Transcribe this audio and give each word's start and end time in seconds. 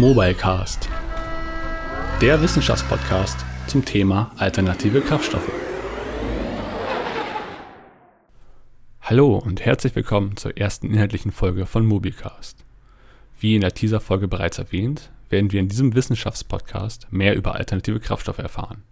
Mobilecast, 0.00 0.88
der 2.22 2.40
Wissenschaftspodcast 2.40 3.44
zum 3.66 3.84
Thema 3.84 4.32
alternative 4.38 5.02
Kraftstoffe. 5.02 5.52
Hallo 9.02 9.36
und 9.36 9.62
herzlich 9.62 9.94
willkommen 9.94 10.38
zur 10.38 10.56
ersten 10.56 10.86
inhaltlichen 10.86 11.32
Folge 11.32 11.66
von 11.66 11.84
Mobilecast. 11.84 12.64
Wie 13.40 13.54
in 13.54 13.60
der 13.60 13.74
Teaser-Folge 13.74 14.26
bereits 14.26 14.58
erwähnt, 14.58 15.10
werden 15.28 15.52
wir 15.52 15.60
in 15.60 15.68
diesem 15.68 15.94
Wissenschaftspodcast 15.94 17.08
mehr 17.10 17.36
über 17.36 17.56
alternative 17.56 18.00
Kraftstoffe 18.00 18.38
erfahren. 18.38 18.82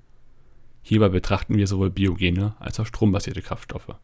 Hierbei 0.82 1.08
betrachten 1.08 1.56
wir 1.56 1.66
sowohl 1.66 1.88
biogene 1.88 2.54
als 2.58 2.78
auch 2.80 2.86
strombasierte 2.86 3.40
Kraftstoffe. 3.40 3.94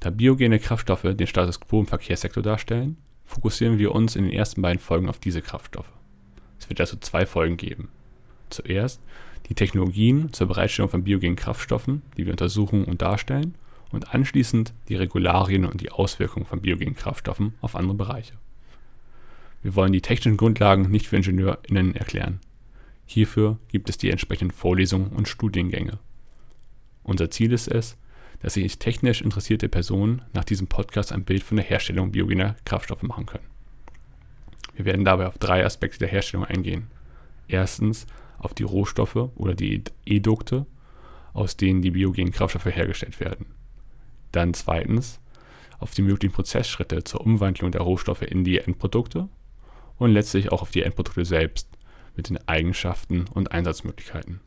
Da 0.00 0.08
biogene 0.08 0.58
Kraftstoffe 0.58 1.02
den 1.02 1.26
Status 1.26 1.60
quo 1.60 1.80
im 1.80 1.86
Verkehrssektor 1.86 2.42
darstellen, 2.42 2.96
fokussieren 3.26 3.78
wir 3.78 3.94
uns 3.94 4.16
in 4.16 4.24
den 4.24 4.32
ersten 4.32 4.62
beiden 4.62 4.80
Folgen 4.80 5.08
auf 5.08 5.18
diese 5.18 5.42
Kraftstoffe. 5.42 5.92
Es 6.58 6.68
wird 6.68 6.80
also 6.80 6.96
zwei 6.96 7.26
Folgen 7.26 7.56
geben. 7.56 7.88
Zuerst 8.50 9.00
die 9.48 9.54
Technologien 9.54 10.32
zur 10.32 10.48
Bereitstellung 10.48 10.90
von 10.90 11.04
biogenen 11.04 11.36
Kraftstoffen, 11.36 12.02
die 12.16 12.24
wir 12.24 12.32
untersuchen 12.32 12.84
und 12.84 13.02
darstellen, 13.02 13.54
und 13.92 14.14
anschließend 14.14 14.72
die 14.88 14.96
Regularien 14.96 15.64
und 15.64 15.80
die 15.80 15.92
Auswirkungen 15.92 16.46
von 16.46 16.60
biogenen 16.60 16.96
Kraftstoffen 16.96 17.54
auf 17.60 17.76
andere 17.76 17.94
Bereiche. 17.94 18.34
Wir 19.62 19.74
wollen 19.74 19.92
die 19.92 20.00
technischen 20.00 20.36
Grundlagen 20.36 20.90
nicht 20.90 21.08
für 21.08 21.16
IngenieurInnen 21.16 21.94
erklären. 21.94 22.40
Hierfür 23.06 23.58
gibt 23.68 23.88
es 23.88 23.98
die 23.98 24.10
entsprechenden 24.10 24.52
Vorlesungen 24.52 25.08
und 25.08 25.28
Studiengänge. 25.28 25.98
Unser 27.04 27.30
Ziel 27.30 27.52
ist 27.52 27.68
es, 27.68 27.96
dass 28.40 28.54
sich 28.54 28.78
technisch 28.78 29.22
interessierte 29.22 29.68
Personen 29.68 30.22
nach 30.32 30.44
diesem 30.44 30.66
Podcast 30.66 31.12
ein 31.12 31.24
Bild 31.24 31.42
von 31.42 31.56
der 31.56 31.66
Herstellung 31.66 32.12
biogener 32.12 32.56
Kraftstoffe 32.64 33.02
machen 33.02 33.26
können. 33.26 33.46
Wir 34.74 34.84
werden 34.84 35.04
dabei 35.04 35.26
auf 35.26 35.38
drei 35.38 35.64
Aspekte 35.64 35.98
der 36.00 36.08
Herstellung 36.08 36.44
eingehen. 36.44 36.88
Erstens 37.48 38.06
auf 38.38 38.52
die 38.52 38.62
Rohstoffe 38.62 39.30
oder 39.34 39.54
die 39.54 39.82
Edukte, 40.04 40.66
aus 41.32 41.56
denen 41.56 41.82
die 41.82 41.90
biogenen 41.90 42.32
Kraftstoffe 42.32 42.66
hergestellt 42.66 43.20
werden. 43.20 43.46
Dann 44.32 44.54
zweitens 44.54 45.20
auf 45.78 45.92
die 45.92 46.02
möglichen 46.02 46.34
Prozessschritte 46.34 47.04
zur 47.04 47.22
Umwandlung 47.22 47.70
der 47.70 47.82
Rohstoffe 47.82 48.22
in 48.22 48.44
die 48.44 48.58
Endprodukte 48.58 49.28
und 49.98 50.10
letztlich 50.10 50.52
auch 50.52 50.62
auf 50.62 50.70
die 50.70 50.82
Endprodukte 50.82 51.24
selbst 51.24 51.68
mit 52.16 52.28
den 52.28 52.38
Eigenschaften 52.48 53.26
und 53.32 53.52
Einsatzmöglichkeiten. 53.52 54.40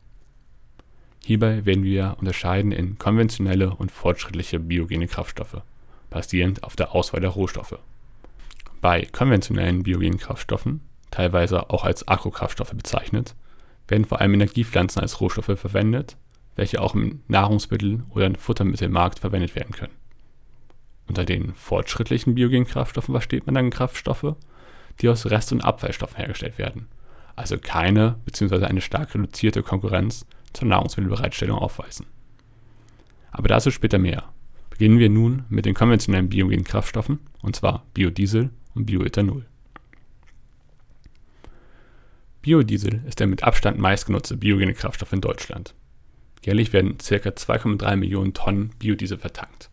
Hierbei 1.24 1.64
werden 1.66 1.84
wir 1.84 2.16
unterscheiden 2.18 2.72
in 2.72 2.98
konventionelle 2.98 3.74
und 3.74 3.92
fortschrittliche 3.92 4.58
biogene 4.58 5.06
Kraftstoffe, 5.06 5.62
basierend 6.08 6.64
auf 6.64 6.76
der 6.76 6.94
Auswahl 6.94 7.20
der 7.20 7.30
Rohstoffe. 7.30 7.78
Bei 8.80 9.04
konventionellen 9.04 9.82
biogenen 9.82 10.18
Kraftstoffen, 10.18 10.80
teilweise 11.10 11.70
auch 11.70 11.84
als 11.84 12.08
Agrokraftstoffe 12.08 12.72
bezeichnet, 12.72 13.34
werden 13.88 14.06
vor 14.06 14.20
allem 14.20 14.34
Energiepflanzen 14.34 15.02
als 15.02 15.20
Rohstoffe 15.20 15.58
verwendet, 15.58 16.16
welche 16.56 16.80
auch 16.80 16.94
im 16.94 17.20
Nahrungsmittel- 17.28 18.02
oder 18.10 18.32
Futtermittelmarkt 18.38 19.18
verwendet 19.18 19.54
werden 19.54 19.72
können. 19.72 19.92
Unter 21.06 21.24
den 21.24 21.54
fortschrittlichen 21.54 22.34
biogenen 22.34 22.66
Kraftstoffen 22.66 23.12
versteht 23.12 23.44
man 23.46 23.54
dann 23.56 23.70
Kraftstoffe, 23.70 24.36
die 25.00 25.08
aus 25.08 25.26
Rest- 25.26 25.52
und 25.52 25.60
Abfallstoffen 25.60 26.16
hergestellt 26.16 26.56
werden, 26.56 26.86
also 27.36 27.58
keine 27.58 28.16
bzw. 28.24 28.64
eine 28.64 28.80
stark 28.80 29.14
reduzierte 29.14 29.62
Konkurrenz 29.62 30.24
zur 30.52 30.68
Nahrungsmittelbereitstellung 30.68 31.58
aufweisen. 31.58 32.06
Aber 33.30 33.48
dazu 33.48 33.70
später 33.70 33.98
mehr. 33.98 34.24
Beginnen 34.70 34.98
wir 34.98 35.10
nun 35.10 35.44
mit 35.48 35.66
den 35.66 35.74
konventionellen 35.74 36.28
biogenen 36.28 36.64
Kraftstoffen, 36.64 37.20
und 37.42 37.54
zwar 37.56 37.86
Biodiesel 37.94 38.50
und 38.74 38.86
Bioethanol. 38.86 39.46
Biodiesel 42.42 43.02
ist 43.06 43.20
der 43.20 43.26
mit 43.26 43.44
Abstand 43.44 43.78
meistgenutzte 43.78 44.36
biogene 44.36 44.72
Kraftstoff 44.72 45.12
in 45.12 45.20
Deutschland. 45.20 45.74
Jährlich 46.42 46.72
werden 46.72 46.96
ca. 46.96 47.14
2,3 47.14 47.96
Millionen 47.96 48.32
Tonnen 48.32 48.70
Biodiesel 48.78 49.18
vertankt. 49.18 49.70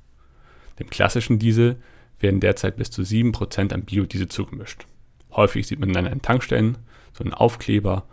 Dem 0.79 0.89
klassischen 0.89 1.39
Diesel 1.39 1.81
werden 2.19 2.41
derzeit 2.41 2.75
bis 2.75 2.91
zu 2.91 3.03
7% 3.03 3.73
an 3.73 3.83
Biodiesel 3.83 4.27
zugemischt. 4.27 4.85
Häufig 5.31 5.67
sieht 5.67 5.79
man 5.79 5.93
dann 5.93 6.07
an 6.07 6.21
Tankstellen 6.21 6.77
so 7.13 7.23
einen 7.23 7.33
Aufkleber 7.33 8.07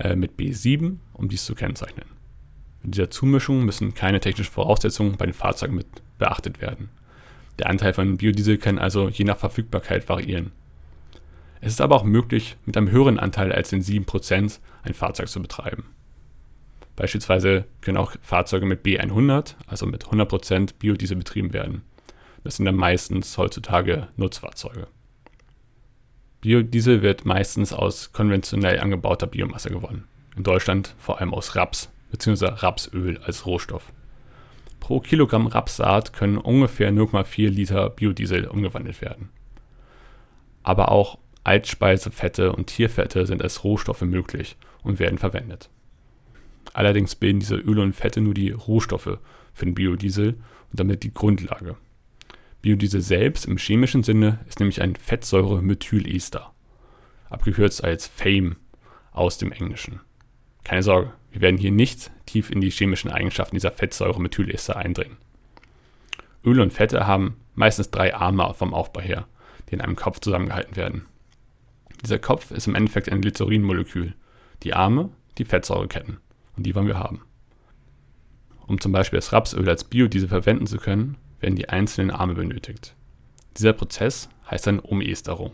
äh, 0.00 0.16
mit 0.16 0.32
B7, 0.38 0.96
um 1.12 1.28
dies 1.28 1.44
zu 1.44 1.54
kennzeichnen. 1.54 2.06
Mit 2.82 2.94
dieser 2.94 3.10
Zumischung 3.10 3.64
müssen 3.64 3.94
keine 3.94 4.20
technischen 4.20 4.52
Voraussetzungen 4.52 5.16
bei 5.16 5.26
den 5.26 5.34
Fahrzeugen 5.34 5.74
mit 5.74 5.86
beachtet 6.18 6.60
werden. 6.60 6.88
Der 7.58 7.68
Anteil 7.68 7.92
von 7.92 8.16
Biodiesel 8.16 8.56
kann 8.58 8.78
also 8.78 9.08
je 9.08 9.24
nach 9.24 9.36
Verfügbarkeit 9.36 10.08
variieren. 10.08 10.52
Es 11.60 11.74
ist 11.74 11.80
aber 11.82 11.96
auch 11.96 12.04
möglich, 12.04 12.56
mit 12.64 12.76
einem 12.76 12.90
höheren 12.90 13.18
Anteil 13.18 13.52
als 13.52 13.68
den 13.68 13.82
7% 13.82 14.60
ein 14.82 14.94
Fahrzeug 14.94 15.28
zu 15.28 15.42
betreiben. 15.42 15.84
Beispielsweise 16.96 17.66
können 17.82 17.98
auch 17.98 18.14
Fahrzeuge 18.22 18.64
mit 18.64 18.84
B100, 18.84 19.56
also 19.66 19.86
mit 19.86 20.06
100% 20.06 20.74
Biodiesel 20.78 21.18
betrieben 21.18 21.52
werden. 21.52 21.82
Das 22.44 22.56
sind 22.56 22.64
dann 22.64 22.76
meistens 22.76 23.36
heutzutage 23.36 24.08
Nutzfahrzeuge. 24.16 24.86
Biodiesel 26.40 27.02
wird 27.02 27.26
meistens 27.26 27.72
aus 27.72 28.12
konventionell 28.12 28.80
angebauter 28.80 29.26
Biomasse 29.26 29.70
gewonnen. 29.70 30.08
In 30.36 30.42
Deutschland 30.42 30.94
vor 30.98 31.18
allem 31.18 31.34
aus 31.34 31.54
Raps 31.54 31.90
bzw. 32.10 32.46
Rapsöl 32.46 33.18
als 33.18 33.44
Rohstoff. 33.44 33.92
Pro 34.80 35.00
Kilogramm 35.00 35.46
Rapssaat 35.46 36.14
können 36.14 36.38
ungefähr 36.38 36.90
0,4 36.90 37.50
Liter 37.50 37.90
Biodiesel 37.90 38.46
umgewandelt 38.46 39.02
werden. 39.02 39.28
Aber 40.62 40.90
auch 40.90 41.18
Altspeisefette 41.44 42.52
und 42.52 42.68
Tierfette 42.68 43.26
sind 43.26 43.42
als 43.42 43.62
Rohstoffe 43.62 44.02
möglich 44.02 44.56
und 44.82 44.98
werden 44.98 45.18
verwendet. 45.18 45.68
Allerdings 46.72 47.16
bilden 47.16 47.40
diese 47.40 47.56
Öle 47.56 47.82
und 47.82 47.94
Fette 47.94 48.20
nur 48.22 48.34
die 48.34 48.50
Rohstoffe 48.50 49.18
für 49.52 49.64
den 49.64 49.74
Biodiesel 49.74 50.34
und 50.70 50.80
damit 50.80 51.02
die 51.02 51.12
Grundlage. 51.12 51.76
Biodiesel 52.62 53.00
selbst 53.00 53.46
im 53.46 53.56
chemischen 53.56 54.02
Sinne 54.02 54.40
ist 54.46 54.60
nämlich 54.60 54.82
ein 54.82 54.96
Fettsäure-Methylester, 54.96 56.52
abgekürzt 57.30 57.82
als 57.82 58.06
FAME 58.06 58.56
aus 59.12 59.38
dem 59.38 59.50
Englischen. 59.52 60.00
Keine 60.64 60.82
Sorge, 60.82 61.12
wir 61.30 61.40
werden 61.40 61.56
hier 61.56 61.72
nicht 61.72 62.10
tief 62.26 62.50
in 62.50 62.60
die 62.60 62.70
chemischen 62.70 63.10
Eigenschaften 63.10 63.56
dieser 63.56 63.72
Fettsäure-Methylester 63.72 64.76
eindringen. 64.76 65.16
Öle 66.44 66.62
und 66.62 66.72
Fette 66.72 67.06
haben 67.06 67.36
meistens 67.54 67.90
drei 67.90 68.14
Arme 68.14 68.52
vom 68.54 68.74
Aufbau 68.74 69.00
her, 69.00 69.26
die 69.68 69.74
in 69.74 69.80
einem 69.80 69.96
Kopf 69.96 70.20
zusammengehalten 70.20 70.76
werden. 70.76 71.06
Dieser 72.02 72.18
Kopf 72.18 72.50
ist 72.50 72.66
im 72.66 72.74
Endeffekt 72.74 73.10
ein 73.10 73.20
Glycerinmolekül, 73.20 74.14
die 74.62 74.74
Arme 74.74 75.10
die 75.38 75.44
Fettsäureketten 75.44 76.18
und 76.56 76.64
die 76.64 76.74
wollen 76.74 76.86
wir 76.86 76.98
haben. 76.98 77.22
Um 78.66 78.80
zum 78.80 78.92
Beispiel 78.92 79.18
das 79.18 79.32
Rapsöl 79.32 79.68
als 79.68 79.84
Biodiesel 79.84 80.28
verwenden 80.28 80.66
zu 80.66 80.78
können, 80.78 81.16
werden 81.40 81.56
die 81.56 81.68
einzelnen 81.68 82.10
Arme 82.10 82.34
benötigt. 82.34 82.94
Dieser 83.56 83.72
Prozess 83.72 84.28
heißt 84.50 84.66
dann 84.66 84.78
Umesterung. 84.78 85.52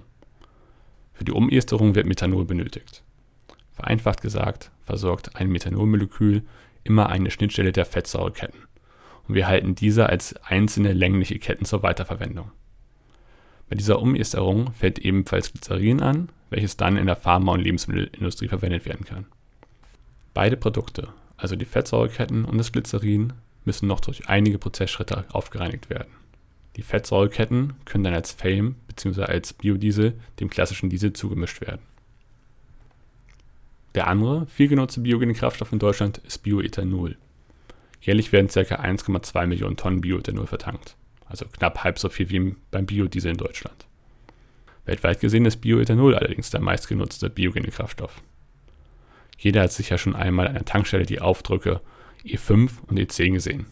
Für 1.14 1.24
die 1.24 1.32
Umesterung 1.32 1.94
wird 1.94 2.06
Methanol 2.06 2.44
benötigt. 2.44 3.02
Vereinfacht 3.72 4.20
gesagt 4.20 4.70
versorgt 4.84 5.36
ein 5.36 5.48
Methanolmolekül 5.48 6.42
immer 6.84 7.08
eine 7.08 7.30
Schnittstelle 7.30 7.72
der 7.72 7.84
Fettsäureketten 7.84 8.60
und 9.28 9.34
wir 9.34 9.48
halten 9.48 9.74
diese 9.74 10.08
als 10.08 10.36
einzelne 10.44 10.92
längliche 10.92 11.38
Ketten 11.38 11.64
zur 11.64 11.82
Weiterverwendung. 11.82 12.50
Bei 13.68 13.74
dieser 13.74 14.00
Umesterung 14.00 14.72
fällt 14.72 14.98
ebenfalls 15.00 15.52
Glycerin 15.52 16.00
an, 16.00 16.28
welches 16.50 16.76
dann 16.76 16.96
in 16.96 17.06
der 17.06 17.16
Pharma- 17.16 17.52
und 17.52 17.60
Lebensmittelindustrie 17.60 18.48
verwendet 18.48 18.86
werden 18.86 19.04
kann. 19.04 19.26
Beide 20.34 20.56
Produkte, 20.56 21.08
also 21.36 21.56
die 21.56 21.64
Fettsäureketten 21.64 22.44
und 22.44 22.58
das 22.58 22.70
Glycerin, 22.70 23.32
müssen 23.66 23.86
noch 23.86 24.00
durch 24.00 24.28
einige 24.28 24.58
Prozessschritte 24.58 25.24
aufgereinigt 25.30 25.90
werden. 25.90 26.12
Die 26.76 26.82
Fettsäureketten 26.82 27.74
können 27.84 28.04
dann 28.04 28.14
als 28.14 28.32
FAME 28.32 28.74
bzw. 28.88 29.22
als 29.22 29.52
Biodiesel 29.52 30.14
dem 30.40 30.50
klassischen 30.50 30.90
Diesel 30.90 31.12
zugemischt 31.12 31.60
werden. 31.60 31.82
Der 33.94 34.08
andere 34.08 34.46
viel 34.46 34.68
genutzte 34.68 35.00
biogene 35.00 35.32
Kraftstoff 35.32 35.72
in 35.72 35.78
Deutschland 35.78 36.18
ist 36.18 36.42
Bioethanol. 36.42 37.16
Jährlich 38.02 38.30
werden 38.30 38.48
ca. 38.48 38.60
1,2 38.60 39.46
Millionen 39.46 39.78
Tonnen 39.78 40.02
Bioethanol 40.02 40.46
vertankt, 40.46 40.96
also 41.24 41.46
knapp 41.46 41.82
halb 41.82 41.98
so 41.98 42.10
viel 42.10 42.28
wie 42.28 42.54
beim 42.70 42.84
Biodiesel 42.84 43.30
in 43.30 43.38
Deutschland. 43.38 43.86
Weltweit 44.84 45.20
gesehen 45.20 45.46
ist 45.46 45.62
Bioethanol 45.62 46.14
allerdings 46.14 46.50
der 46.50 46.60
meistgenutzte 46.60 47.30
biogene 47.30 47.68
Kraftstoff. 47.68 48.22
Jeder 49.38 49.62
hat 49.62 49.72
sicher 49.72 49.96
schon 49.96 50.14
einmal 50.14 50.46
an 50.46 50.54
der 50.54 50.64
Tankstelle 50.66 51.06
die 51.06 51.20
Aufdrücke 51.20 51.80
E5 52.26 52.70
und 52.86 52.98
E10 52.98 53.32
gesehen. 53.32 53.66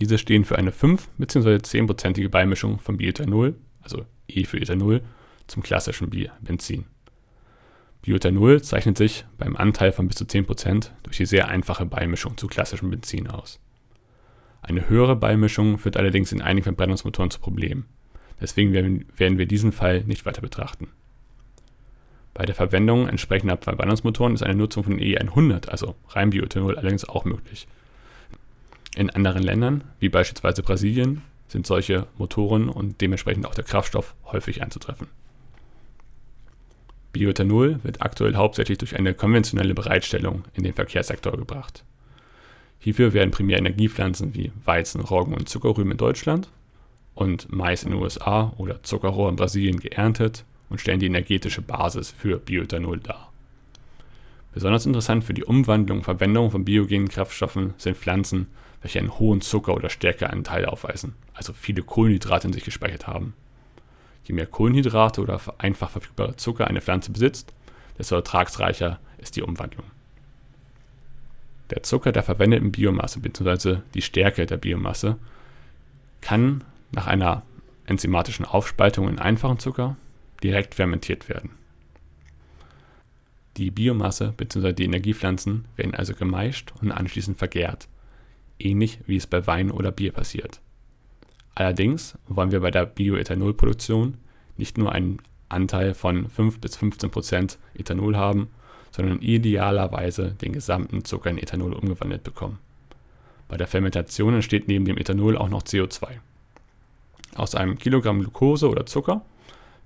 Diese 0.00 0.18
stehen 0.18 0.44
für 0.44 0.56
eine 0.56 0.72
5 0.72 1.08
bzw. 1.18 1.56
10%ige 1.56 2.28
Beimischung 2.28 2.78
von 2.78 2.96
Bioethanol, 2.96 3.54
also 3.82 4.06
E 4.28 4.44
für 4.44 4.60
Ethanol, 4.60 5.02
zum 5.46 5.62
klassischen 5.62 6.10
Benzin. 6.40 6.84
Bioethanol 8.02 8.62
zeichnet 8.62 8.96
sich 8.96 9.26
beim 9.36 9.56
Anteil 9.56 9.92
von 9.92 10.08
bis 10.08 10.16
zu 10.16 10.24
10% 10.24 10.90
durch 11.02 11.18
die 11.18 11.26
sehr 11.26 11.48
einfache 11.48 11.84
Beimischung 11.84 12.38
zu 12.38 12.46
klassischem 12.46 12.90
Benzin 12.90 13.26
aus. 13.28 13.60
Eine 14.62 14.88
höhere 14.88 15.16
Beimischung 15.16 15.76
führt 15.78 15.96
allerdings 15.96 16.32
in 16.32 16.40
einigen 16.40 16.64
Verbrennungsmotoren 16.64 17.30
zu 17.30 17.40
Problemen. 17.40 17.86
Deswegen 18.40 18.72
werden 18.72 19.38
wir 19.38 19.46
diesen 19.46 19.72
Fall 19.72 20.04
nicht 20.04 20.24
weiter 20.24 20.40
betrachten. 20.40 20.88
Bei 22.34 22.46
der 22.46 22.54
Verwendung 22.54 23.08
entsprechender 23.08 23.56
Verbrennungsmotoren 23.56 24.34
ist 24.34 24.42
eine 24.42 24.54
Nutzung 24.54 24.84
von 24.84 24.98
E100, 24.98 25.68
also 25.68 25.94
rein 26.10 26.30
Bioethanol, 26.30 26.78
allerdings 26.78 27.08
auch 27.08 27.24
möglich. 27.24 27.66
In 28.96 29.10
anderen 29.10 29.42
Ländern, 29.42 29.84
wie 29.98 30.08
beispielsweise 30.08 30.62
Brasilien, 30.62 31.22
sind 31.48 31.66
solche 31.66 32.06
Motoren 32.16 32.68
und 32.68 33.00
dementsprechend 33.00 33.46
auch 33.46 33.54
der 33.54 33.64
Kraftstoff 33.64 34.14
häufig 34.26 34.62
anzutreffen. 34.62 35.08
Bioethanol 37.12 37.80
wird 37.82 38.02
aktuell 38.02 38.36
hauptsächlich 38.36 38.78
durch 38.78 38.96
eine 38.96 39.14
konventionelle 39.14 39.74
Bereitstellung 39.74 40.44
in 40.54 40.62
den 40.62 40.74
Verkehrssektor 40.74 41.36
gebracht. 41.36 41.84
Hierfür 42.78 43.12
werden 43.12 43.32
primär 43.32 43.58
Energiepflanzen 43.58 44.34
wie 44.34 44.52
Weizen, 44.64 45.00
Roggen 45.00 45.34
und 45.34 45.48
Zuckerrüben 45.48 45.90
in 45.90 45.98
Deutschland 45.98 46.48
und 47.14 47.50
Mais 47.50 47.82
in 47.82 47.90
den 47.90 48.00
USA 48.00 48.52
oder 48.56 48.82
Zuckerrohr 48.84 49.28
in 49.28 49.36
Brasilien 49.36 49.80
geerntet 49.80 50.44
und 50.70 50.80
stellen 50.80 51.00
die 51.00 51.06
energetische 51.06 51.60
Basis 51.60 52.10
für 52.10 52.38
Bioethanol 52.38 53.00
dar. 53.00 53.30
Besonders 54.52 54.86
interessant 54.86 55.24
für 55.24 55.34
die 55.34 55.44
Umwandlung 55.44 55.98
und 55.98 56.04
Verwendung 56.04 56.50
von 56.50 56.64
biogenen 56.64 57.08
Kraftstoffen 57.08 57.74
sind 57.76 57.96
Pflanzen, 57.96 58.48
welche 58.82 58.98
einen 58.98 59.18
hohen 59.18 59.42
Zucker- 59.42 59.74
oder 59.74 59.90
Stärkeanteil 59.90 60.64
aufweisen, 60.64 61.14
also 61.34 61.52
viele 61.52 61.82
Kohlenhydrate 61.82 62.48
in 62.48 62.52
sich 62.52 62.64
gespeichert 62.64 63.06
haben. 63.06 63.34
Je 64.24 64.34
mehr 64.34 64.46
Kohlenhydrate 64.46 65.20
oder 65.20 65.40
einfach 65.58 65.90
verfügbare 65.90 66.36
Zucker 66.36 66.66
eine 66.66 66.80
Pflanze 66.80 67.12
besitzt, 67.12 67.52
desto 67.98 68.16
ertragsreicher 68.16 68.98
ist 69.18 69.36
die 69.36 69.42
Umwandlung. 69.42 69.84
Der 71.70 71.82
Zucker 71.84 72.10
der 72.10 72.22
verwendeten 72.22 72.72
Biomasse 72.72 73.20
bzw. 73.20 73.78
die 73.94 74.02
Stärke 74.02 74.46
der 74.46 74.56
Biomasse 74.56 75.18
kann 76.20 76.64
nach 76.90 77.06
einer 77.06 77.42
enzymatischen 77.86 78.44
Aufspaltung 78.44 79.08
in 79.08 79.18
einfachen 79.18 79.58
Zucker 79.58 79.96
direkt 80.42 80.74
fermentiert 80.74 81.28
werden. 81.28 81.50
Die 83.56 83.70
Biomasse 83.70 84.32
bzw. 84.36 84.72
die 84.72 84.84
Energiepflanzen 84.84 85.66
werden 85.76 85.94
also 85.94 86.14
gemeischt 86.14 86.72
und 86.80 86.92
anschließend 86.92 87.38
vergärt, 87.38 87.88
ähnlich 88.58 89.00
wie 89.06 89.16
es 89.16 89.26
bei 89.26 89.46
Wein 89.46 89.70
oder 89.70 89.90
Bier 89.90 90.12
passiert. 90.12 90.60
Allerdings 91.54 92.16
wollen 92.28 92.52
wir 92.52 92.60
bei 92.60 92.70
der 92.70 92.86
Bioethanolproduktion 92.86 94.14
nicht 94.56 94.78
nur 94.78 94.92
einen 94.92 95.18
Anteil 95.48 95.94
von 95.94 96.30
5 96.30 96.60
bis 96.60 96.76
15 96.76 97.10
Prozent 97.10 97.58
Ethanol 97.74 98.16
haben, 98.16 98.48
sondern 98.92 99.20
idealerweise 99.20 100.32
den 100.40 100.52
gesamten 100.52 101.04
Zucker 101.04 101.30
in 101.30 101.38
Ethanol 101.38 101.72
umgewandelt 101.72 102.22
bekommen. 102.22 102.58
Bei 103.48 103.56
der 103.56 103.66
Fermentation 103.66 104.34
entsteht 104.34 104.68
neben 104.68 104.84
dem 104.84 104.96
Ethanol 104.96 105.36
auch 105.36 105.48
noch 105.48 105.64
CO2. 105.64 106.06
Aus 107.34 107.54
einem 107.54 107.78
Kilogramm 107.78 108.20
Glucose 108.20 108.68
oder 108.68 108.86
Zucker 108.86 109.24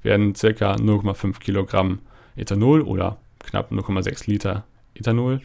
werden 0.04 0.34
ca. 0.34 0.46
0,5 0.46 1.40
Kilogramm 1.40 2.00
Ethanol 2.36 2.82
oder 2.82 3.18
knapp 3.40 3.72
0,6 3.72 4.30
Liter 4.30 4.64
Ethanol 4.94 5.40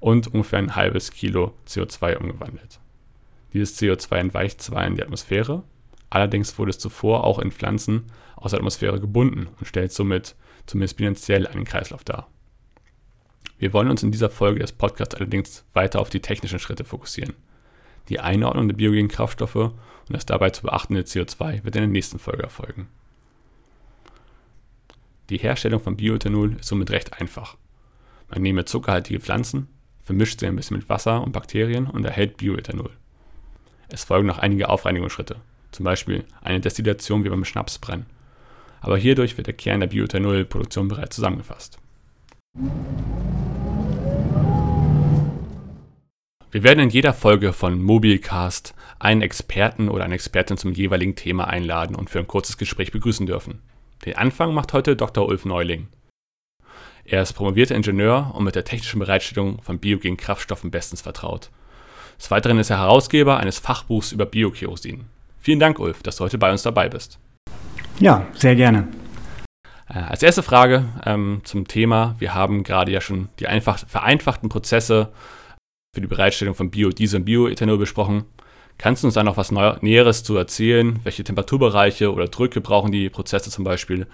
und 0.00 0.28
ungefähr 0.28 0.58
ein 0.58 0.76
halbes 0.76 1.10
Kilo 1.10 1.54
CO2 1.66 2.16
umgewandelt. 2.16 2.80
Dieses 3.52 3.80
CO2 3.80 4.16
entweicht 4.16 4.60
zwar 4.62 4.86
in 4.86 4.96
die 4.96 5.02
Atmosphäre, 5.02 5.62
allerdings 6.10 6.58
wurde 6.58 6.70
es 6.70 6.78
zuvor 6.78 7.24
auch 7.24 7.38
in 7.38 7.50
Pflanzen 7.50 8.04
aus 8.36 8.50
der 8.52 8.60
Atmosphäre 8.60 9.00
gebunden 9.00 9.48
und 9.58 9.66
stellt 9.66 9.92
somit 9.92 10.36
zumindest 10.66 10.96
bilanziell 10.96 11.46
einen 11.46 11.64
Kreislauf 11.64 12.04
dar. 12.04 12.28
Wir 13.58 13.72
wollen 13.72 13.90
uns 13.90 14.02
in 14.02 14.12
dieser 14.12 14.30
Folge 14.30 14.60
des 14.60 14.72
Podcasts 14.72 15.14
allerdings 15.14 15.64
weiter 15.72 16.00
auf 16.00 16.10
die 16.10 16.20
technischen 16.20 16.60
Schritte 16.60 16.84
fokussieren. 16.84 17.34
Die 18.08 18.20
Einordnung 18.20 18.68
der 18.68 18.76
biogenen 18.76 19.08
Kraftstoffe 19.08 19.56
und 19.56 19.74
das 20.08 20.26
dabei 20.26 20.50
zu 20.50 20.62
beachtende 20.62 21.02
CO2 21.02 21.64
wird 21.64 21.76
in 21.76 21.82
der 21.82 21.88
nächsten 21.88 22.18
Folge 22.18 22.44
erfolgen. 22.44 22.88
Die 25.30 25.38
Herstellung 25.38 25.80
von 25.80 25.96
Bioethanol 25.96 26.56
ist 26.58 26.68
somit 26.68 26.90
recht 26.90 27.20
einfach. 27.20 27.58
Man 28.30 28.40
nehme 28.40 28.64
zuckerhaltige 28.64 29.20
Pflanzen, 29.20 29.68
vermischt 30.02 30.40
sie 30.40 30.46
ein 30.46 30.56
bisschen 30.56 30.78
mit 30.78 30.88
Wasser 30.88 31.22
und 31.22 31.32
Bakterien 31.32 31.86
und 31.86 32.04
erhält 32.04 32.38
Bioethanol. 32.38 32.90
Es 33.88 34.04
folgen 34.04 34.26
noch 34.26 34.38
einige 34.38 34.70
Aufreinigungsschritte, 34.70 35.36
zum 35.70 35.84
Beispiel 35.84 36.24
eine 36.40 36.60
Destillation 36.60 37.24
wie 37.24 37.28
beim 37.28 37.44
Schnapsbrennen. 37.44 38.06
Aber 38.80 38.96
hierdurch 38.96 39.36
wird 39.36 39.48
der 39.48 39.54
Kern 39.54 39.80
der 39.80 39.88
Bioethanolproduktion 39.88 40.88
bereits 40.88 41.16
zusammengefasst. 41.16 41.78
Wir 46.50 46.62
werden 46.62 46.80
in 46.80 46.88
jeder 46.88 47.12
Folge 47.12 47.52
von 47.52 47.82
Mobilcast 47.82 48.74
einen 48.98 49.20
Experten 49.20 49.90
oder 49.90 50.04
eine 50.04 50.14
Expertin 50.14 50.56
zum 50.56 50.72
jeweiligen 50.72 51.16
Thema 51.16 51.48
einladen 51.48 51.94
und 51.94 52.08
für 52.08 52.18
ein 52.18 52.26
kurzes 52.26 52.56
Gespräch 52.56 52.92
begrüßen 52.92 53.26
dürfen. 53.26 53.60
Den 54.04 54.16
Anfang 54.16 54.54
macht 54.54 54.72
heute 54.72 54.96
Dr. 54.96 55.26
Ulf 55.26 55.44
Neuling. 55.44 55.88
Er 57.04 57.22
ist 57.22 57.32
promovierter 57.32 57.74
Ingenieur 57.74 58.32
und 58.34 58.44
mit 58.44 58.54
der 58.54 58.64
technischen 58.64 59.00
Bereitstellung 59.00 59.60
von 59.62 59.78
biogenen 59.78 60.16
Kraftstoffen 60.16 60.70
bestens 60.70 61.00
vertraut. 61.00 61.50
Des 62.18 62.30
Weiteren 62.30 62.58
ist 62.58 62.70
er 62.70 62.78
Herausgeber 62.78 63.38
eines 63.38 63.58
Fachbuchs 63.58 64.12
über 64.12 64.26
Biokerosin. 64.26 65.06
Vielen 65.38 65.60
Dank, 65.60 65.78
Ulf, 65.78 66.02
dass 66.02 66.16
du 66.16 66.24
heute 66.24 66.38
bei 66.38 66.50
uns 66.50 66.62
dabei 66.62 66.88
bist. 66.88 67.18
Ja, 67.98 68.26
sehr 68.34 68.54
gerne. 68.54 68.88
Äh, 69.88 69.98
als 70.00 70.22
erste 70.22 70.42
Frage 70.42 70.84
ähm, 71.04 71.40
zum 71.44 71.66
Thema. 71.66 72.14
Wir 72.18 72.34
haben 72.34 72.62
gerade 72.62 72.92
ja 72.92 73.00
schon 73.00 73.28
die 73.38 73.46
einfach, 73.46 73.78
vereinfachten 73.78 74.48
Prozesse 74.48 75.12
für 75.94 76.00
die 76.00 76.06
Bereitstellung 76.06 76.54
von 76.54 76.70
Biodiesel 76.70 77.20
und 77.20 77.24
Bioethanol 77.24 77.78
besprochen. 77.78 78.24
Kannst 78.78 79.02
du 79.02 79.08
uns 79.08 79.14
da 79.14 79.24
noch 79.24 79.36
was 79.36 79.50
Neu 79.50 79.74
Näheres 79.80 80.22
zu 80.22 80.36
erzählen? 80.36 81.00
Welche 81.02 81.24
Temperaturbereiche 81.24 82.12
oder 82.12 82.28
Drücke 82.28 82.60
brauchen 82.60 82.92
die 82.92 83.10
Prozesse 83.10 83.50
zum 83.50 83.64
Beispiel? 83.64 84.06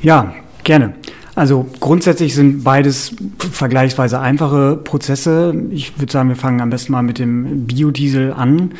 Ja, 0.00 0.32
gerne. 0.62 0.94
Also 1.34 1.66
grundsätzlich 1.80 2.34
sind 2.34 2.62
beides 2.62 3.14
vergleichsweise 3.38 4.20
einfache 4.20 4.76
Prozesse. 4.76 5.54
Ich 5.70 5.98
würde 5.98 6.12
sagen, 6.12 6.28
wir 6.28 6.36
fangen 6.36 6.60
am 6.60 6.68
besten 6.68 6.92
mal 6.92 7.02
mit 7.02 7.18
dem 7.18 7.64
Biodiesel 7.64 8.34
an. 8.34 8.72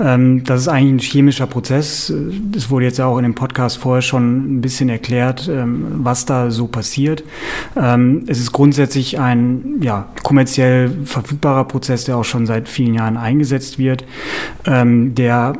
Ähm, 0.00 0.42
das 0.42 0.62
ist 0.62 0.68
eigentlich 0.68 0.92
ein 0.92 0.98
chemischer 0.98 1.46
Prozess. 1.46 2.12
Es 2.56 2.68
wurde 2.68 2.86
jetzt 2.86 2.98
ja 2.98 3.06
auch 3.06 3.16
in 3.18 3.22
dem 3.22 3.36
Podcast 3.36 3.78
vorher 3.78 4.02
schon 4.02 4.56
ein 4.56 4.60
bisschen 4.60 4.88
erklärt, 4.88 5.48
ähm, 5.48 5.86
was 5.98 6.26
da 6.26 6.50
so 6.50 6.66
passiert. 6.66 7.22
Ähm, 7.76 8.24
es 8.26 8.40
ist 8.40 8.50
grundsätzlich 8.50 9.20
ein 9.20 9.80
ja, 9.80 10.08
kommerziell 10.24 10.90
verfügbarer 11.04 11.64
Prozess, 11.64 12.04
der 12.04 12.16
auch 12.16 12.24
schon 12.24 12.44
seit 12.44 12.68
vielen 12.68 12.94
Jahren 12.94 13.16
eingesetzt 13.16 13.78
wird, 13.78 14.04
der 14.66 15.52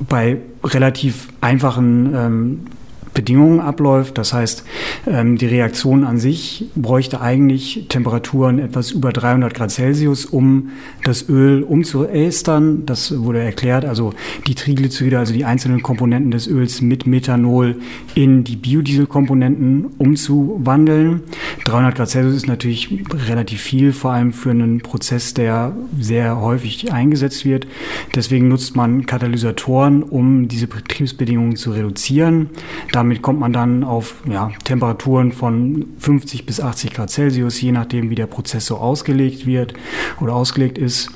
bei 0.00 0.38
relativ 0.62 1.28
einfachen 1.40 2.66
Bedingungen 3.14 3.60
abläuft. 3.60 4.18
Das 4.18 4.32
heißt, 4.32 4.64
ähm, 5.06 5.38
die 5.38 5.46
Reaktion 5.46 6.04
an 6.04 6.18
sich 6.18 6.66
bräuchte 6.74 7.20
eigentlich 7.20 7.86
Temperaturen 7.88 8.58
etwas 8.58 8.90
über 8.90 9.12
300 9.12 9.54
Grad 9.54 9.70
Celsius, 9.70 10.26
um 10.26 10.70
das 11.04 11.28
Öl 11.28 11.62
umzuästern. 11.62 12.84
Das 12.84 13.16
wurde 13.16 13.38
erklärt. 13.38 13.84
Also 13.84 14.12
die 14.46 14.54
Triglyceride, 14.54 15.18
also 15.18 15.32
die 15.32 15.44
einzelnen 15.44 15.82
Komponenten 15.82 16.32
des 16.32 16.48
Öls 16.48 16.82
mit 16.82 17.06
Methanol 17.06 17.76
in 18.14 18.42
die 18.44 18.56
Biodieselkomponenten 18.56 19.86
umzuwandeln. 19.96 21.22
300 21.64 21.94
Grad 21.94 22.10
Celsius 22.10 22.34
ist 22.34 22.48
natürlich 22.48 23.04
relativ 23.28 23.60
viel, 23.60 23.92
vor 23.92 24.12
allem 24.12 24.32
für 24.32 24.50
einen 24.50 24.80
Prozess, 24.80 25.34
der 25.34 25.74
sehr 25.98 26.40
häufig 26.40 26.92
eingesetzt 26.92 27.44
wird. 27.44 27.66
Deswegen 28.14 28.48
nutzt 28.48 28.74
man 28.74 29.06
Katalysatoren, 29.06 30.02
um 30.02 30.48
diese 30.48 30.66
Betriebsbedingungen 30.66 31.56
zu 31.56 31.70
reduzieren. 31.70 32.50
Da 32.92 33.03
damit 33.04 33.20
kommt 33.20 33.38
man 33.38 33.52
dann 33.52 33.84
auf 33.84 34.14
ja, 34.26 34.50
Temperaturen 34.64 35.32
von 35.32 35.84
50 35.98 36.46
bis 36.46 36.58
80 36.58 36.94
Grad 36.94 37.10
Celsius, 37.10 37.60
je 37.60 37.70
nachdem, 37.70 38.08
wie 38.08 38.14
der 38.14 38.26
Prozess 38.26 38.64
so 38.64 38.78
ausgelegt 38.78 39.44
wird 39.44 39.74
oder 40.20 40.34
ausgelegt 40.34 40.78
ist. 40.78 41.10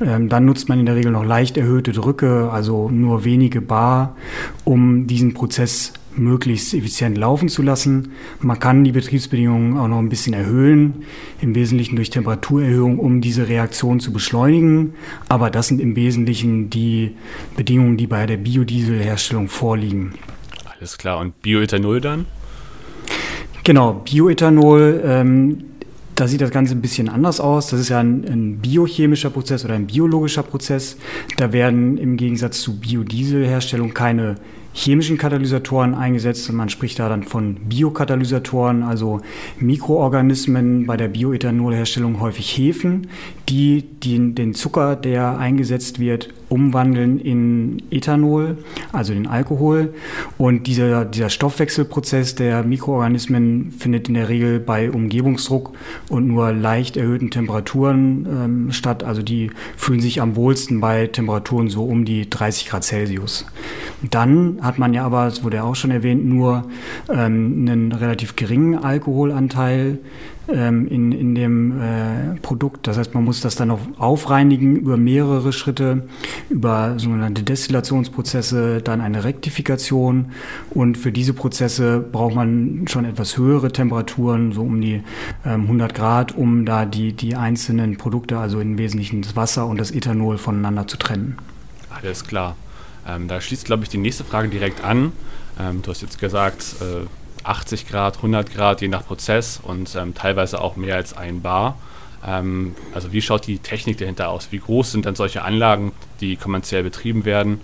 Ähm, 0.00 0.30
dann 0.30 0.46
nutzt 0.46 0.70
man 0.70 0.80
in 0.80 0.86
der 0.86 0.96
Regel 0.96 1.12
noch 1.12 1.24
leicht 1.24 1.58
erhöhte 1.58 1.92
Drücke, 1.92 2.48
also 2.50 2.88
nur 2.88 3.24
wenige 3.24 3.60
Bar, 3.60 4.16
um 4.64 5.06
diesen 5.06 5.34
Prozess 5.34 5.92
möglichst 6.16 6.72
effizient 6.72 7.18
laufen 7.18 7.50
zu 7.50 7.60
lassen. 7.60 8.12
Man 8.40 8.58
kann 8.58 8.84
die 8.84 8.92
Betriebsbedingungen 8.92 9.76
auch 9.76 9.88
noch 9.88 9.98
ein 9.98 10.08
bisschen 10.08 10.32
erhöhen, 10.32 11.04
im 11.42 11.54
Wesentlichen 11.54 11.96
durch 11.96 12.08
Temperaturerhöhung, 12.08 12.98
um 12.98 13.20
diese 13.20 13.48
Reaktion 13.48 14.00
zu 14.00 14.14
beschleunigen. 14.14 14.94
Aber 15.28 15.50
das 15.50 15.68
sind 15.68 15.80
im 15.80 15.94
Wesentlichen 15.94 16.70
die 16.70 17.16
Bedingungen, 17.54 17.98
die 17.98 18.06
bei 18.06 18.24
der 18.24 18.38
Biodieselherstellung 18.38 19.48
vorliegen. 19.48 20.14
Alles 20.78 20.98
klar. 20.98 21.18
Und 21.18 21.40
Bioethanol 21.42 22.00
dann? 22.00 22.26
Genau, 23.64 23.94
Bioethanol, 24.04 25.02
ähm, 25.04 25.64
da 26.14 26.28
sieht 26.28 26.40
das 26.40 26.50
Ganze 26.50 26.74
ein 26.74 26.82
bisschen 26.82 27.08
anders 27.08 27.40
aus. 27.40 27.68
Das 27.68 27.80
ist 27.80 27.88
ja 27.88 27.98
ein, 27.98 28.24
ein, 28.24 28.58
biochemischer 28.58 29.30
Prozess 29.30 29.64
oder 29.64 29.74
ein 29.74 29.86
biologischer 29.86 30.42
Prozess. 30.42 30.96
Da 31.36 31.52
werden 31.52 31.98
im 31.98 32.16
Gegensatz 32.16 32.60
zu 32.60 32.78
Biodieselherstellung 32.78 33.94
keine 33.94 34.36
chemischen 34.74 35.18
Katalysatoren 35.18 35.94
eingesetzt. 35.94 36.52
Man 36.52 36.68
spricht 36.68 36.98
da 36.98 37.08
dann 37.08 37.22
von 37.22 37.54
Biokatalysatoren, 37.68 38.82
also 38.82 39.20
Mikroorganismen 39.58 40.86
bei 40.86 40.96
der 40.96 41.08
Bioethanolherstellung 41.08 42.20
häufig 42.20 42.56
Hefen, 42.58 43.06
die, 43.48 43.82
die 43.82 44.34
den 44.34 44.54
Zucker, 44.54 44.96
der 44.96 45.38
eingesetzt 45.38 45.98
wird, 45.98 46.30
umwandeln 46.48 47.18
in 47.18 47.82
Ethanol, 47.90 48.58
also 48.92 49.12
den 49.12 49.26
Alkohol. 49.26 49.92
Und 50.38 50.66
dieser, 50.66 51.04
dieser 51.04 51.28
Stoffwechselprozess 51.28 52.36
der 52.36 52.62
Mikroorganismen 52.62 53.72
findet 53.72 54.08
in 54.08 54.14
der 54.14 54.28
Regel 54.28 54.60
bei 54.60 54.90
Umgebungsdruck 54.90 55.72
und 56.08 56.26
nur 56.26 56.52
leicht 56.52 56.96
erhöhten 56.96 57.30
Temperaturen 57.30 58.26
ähm, 58.26 58.72
statt. 58.72 59.02
Also 59.02 59.22
die 59.22 59.50
fühlen 59.76 60.00
sich 60.00 60.20
am 60.20 60.36
wohlsten 60.36 60.80
bei 60.80 61.06
Temperaturen 61.06 61.68
so 61.68 61.84
um 61.84 62.04
die 62.04 62.30
30 62.30 62.68
Grad 62.68 62.84
Celsius. 62.84 63.46
Dann 64.10 64.58
hat 64.62 64.78
man 64.78 64.94
ja 64.94 65.04
aber, 65.04 65.24
das 65.24 65.42
wurde 65.42 65.56
ja 65.56 65.64
auch 65.64 65.76
schon 65.76 65.90
erwähnt, 65.90 66.24
nur 66.24 66.68
ähm, 67.08 67.66
einen 67.66 67.92
relativ 67.92 68.36
geringen 68.36 68.76
Alkoholanteil 68.76 69.98
ähm, 70.48 70.86
in, 70.88 71.12
in 71.12 71.34
dem 71.34 71.80
äh, 71.80 72.34
Produkt. 72.42 72.86
Das 72.86 72.98
heißt, 72.98 73.14
man 73.14 73.24
muss 73.24 73.40
das 73.40 73.56
dann 73.56 73.70
auch 73.70 73.80
aufreinigen 73.98 74.76
über 74.76 74.96
mehrere 74.96 75.52
Schritte, 75.52 76.08
über 76.50 76.94
sogenannte 76.98 77.42
Destillationsprozesse, 77.42 78.82
dann 78.82 79.00
eine 79.00 79.24
Rektifikation. 79.24 80.32
Und 80.70 80.98
für 80.98 81.12
diese 81.12 81.32
Prozesse 81.32 82.00
braucht 82.00 82.34
man 82.34 82.86
schon 82.88 83.04
etwas 83.04 83.36
höhere 83.36 83.72
Temperaturen, 83.72 84.52
so 84.52 84.62
um 84.62 84.80
die 84.80 85.02
ähm, 85.44 85.62
100 85.62 85.94
Grad, 85.94 86.36
um 86.36 86.66
da 86.66 86.84
die, 86.84 87.12
die 87.12 87.36
einzelnen 87.36 87.96
Produkte, 87.96 88.38
also 88.38 88.60
im 88.60 88.78
Wesentlichen 88.78 89.22
das 89.22 89.36
Wasser 89.36 89.66
und 89.66 89.80
das 89.80 89.90
Ethanol 89.90 90.38
voneinander 90.38 90.86
zu 90.86 90.96
trennen. 90.96 91.38
Alles 91.90 92.24
klar. 92.24 92.56
Ähm, 93.06 93.28
da 93.28 93.40
schließt, 93.40 93.64
glaube 93.64 93.84
ich, 93.84 93.88
die 93.88 93.98
nächste 93.98 94.24
Frage 94.24 94.48
direkt 94.48 94.82
an. 94.84 95.12
Ähm, 95.58 95.82
du 95.82 95.90
hast 95.90 96.02
jetzt 96.02 96.18
gesagt, 96.18 96.76
äh, 96.80 97.06
80 97.44 97.88
Grad, 97.88 98.16
100 98.16 98.52
Grad, 98.52 98.80
je 98.80 98.88
nach 98.88 99.06
Prozess 99.06 99.60
und 99.62 99.94
ähm, 99.94 100.14
teilweise 100.14 100.60
auch 100.60 100.76
mehr 100.76 100.96
als 100.96 101.16
ein 101.16 101.42
Bar. 101.42 101.78
Ähm, 102.26 102.74
also 102.94 103.12
wie 103.12 103.22
schaut 103.22 103.46
die 103.46 103.58
Technik 103.58 103.98
dahinter 103.98 104.30
aus? 104.30 104.48
Wie 104.50 104.58
groß 104.58 104.92
sind 104.92 105.06
dann 105.06 105.14
solche 105.14 105.42
Anlagen, 105.42 105.92
die 106.20 106.36
kommerziell 106.36 106.82
betrieben 106.82 107.24
werden? 107.24 107.60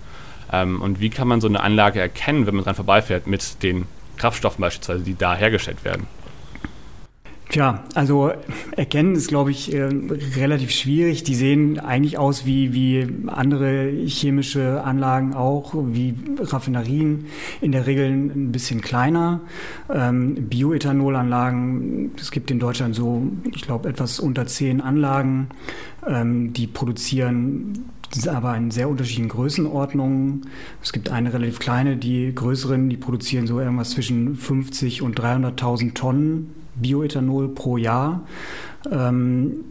Ähm, 0.51 0.81
und 0.81 0.99
wie 0.99 1.09
kann 1.09 1.27
man 1.27 1.41
so 1.41 1.47
eine 1.47 1.61
Anlage 1.61 1.99
erkennen, 1.99 2.45
wenn 2.45 2.55
man 2.55 2.63
dran 2.63 2.75
vorbeifährt 2.75 3.27
mit 3.27 3.63
den 3.63 3.87
Kraftstoffen 4.17 4.61
beispielsweise, 4.61 5.03
die 5.03 5.17
da 5.17 5.35
hergestellt 5.35 5.83
werden? 5.83 6.07
Tja, 7.51 7.83
also 7.95 8.31
erkennen 8.77 9.13
ist, 9.13 9.27
glaube 9.27 9.51
ich, 9.51 9.73
äh, 9.73 9.89
relativ 10.37 10.71
schwierig. 10.71 11.23
Die 11.23 11.35
sehen 11.35 11.79
eigentlich 11.79 12.17
aus 12.17 12.45
wie, 12.45 12.73
wie 12.73 13.05
andere 13.27 13.91
chemische 14.07 14.81
Anlagen 14.85 15.33
auch, 15.33 15.73
wie 15.75 16.13
Raffinerien, 16.39 17.25
in 17.59 17.73
der 17.73 17.87
Regel 17.87 18.09
ein 18.09 18.53
bisschen 18.53 18.79
kleiner. 18.79 19.41
Ähm, 19.93 20.47
Bioethanolanlagen, 20.47 22.11
es 22.15 22.31
gibt 22.31 22.51
in 22.51 22.59
Deutschland 22.59 22.95
so, 22.95 23.27
ich 23.53 23.63
glaube, 23.63 23.89
etwas 23.89 24.21
unter 24.21 24.47
zehn 24.47 24.79
Anlagen, 24.79 25.49
ähm, 26.07 26.53
die 26.53 26.67
produzieren 26.67 27.83
aber 28.27 28.55
in 28.55 28.71
sehr 28.71 28.87
unterschiedlichen 28.87 29.29
Größenordnungen. 29.29 30.47
Es 30.81 30.93
gibt 30.93 31.09
eine 31.09 31.33
relativ 31.33 31.59
kleine, 31.59 31.97
die 31.97 32.33
größeren, 32.33 32.89
die 32.89 32.97
produzieren 32.97 33.45
so 33.45 33.59
irgendwas 33.59 33.89
zwischen 33.91 34.37
50 34.37 35.01
und 35.01 35.19
300.000 35.19 35.93
Tonnen 35.93 36.60
Bioethanol 36.75 37.49
pro 37.49 37.77
Jahr. 37.77 38.21
Ähm, 38.91 39.63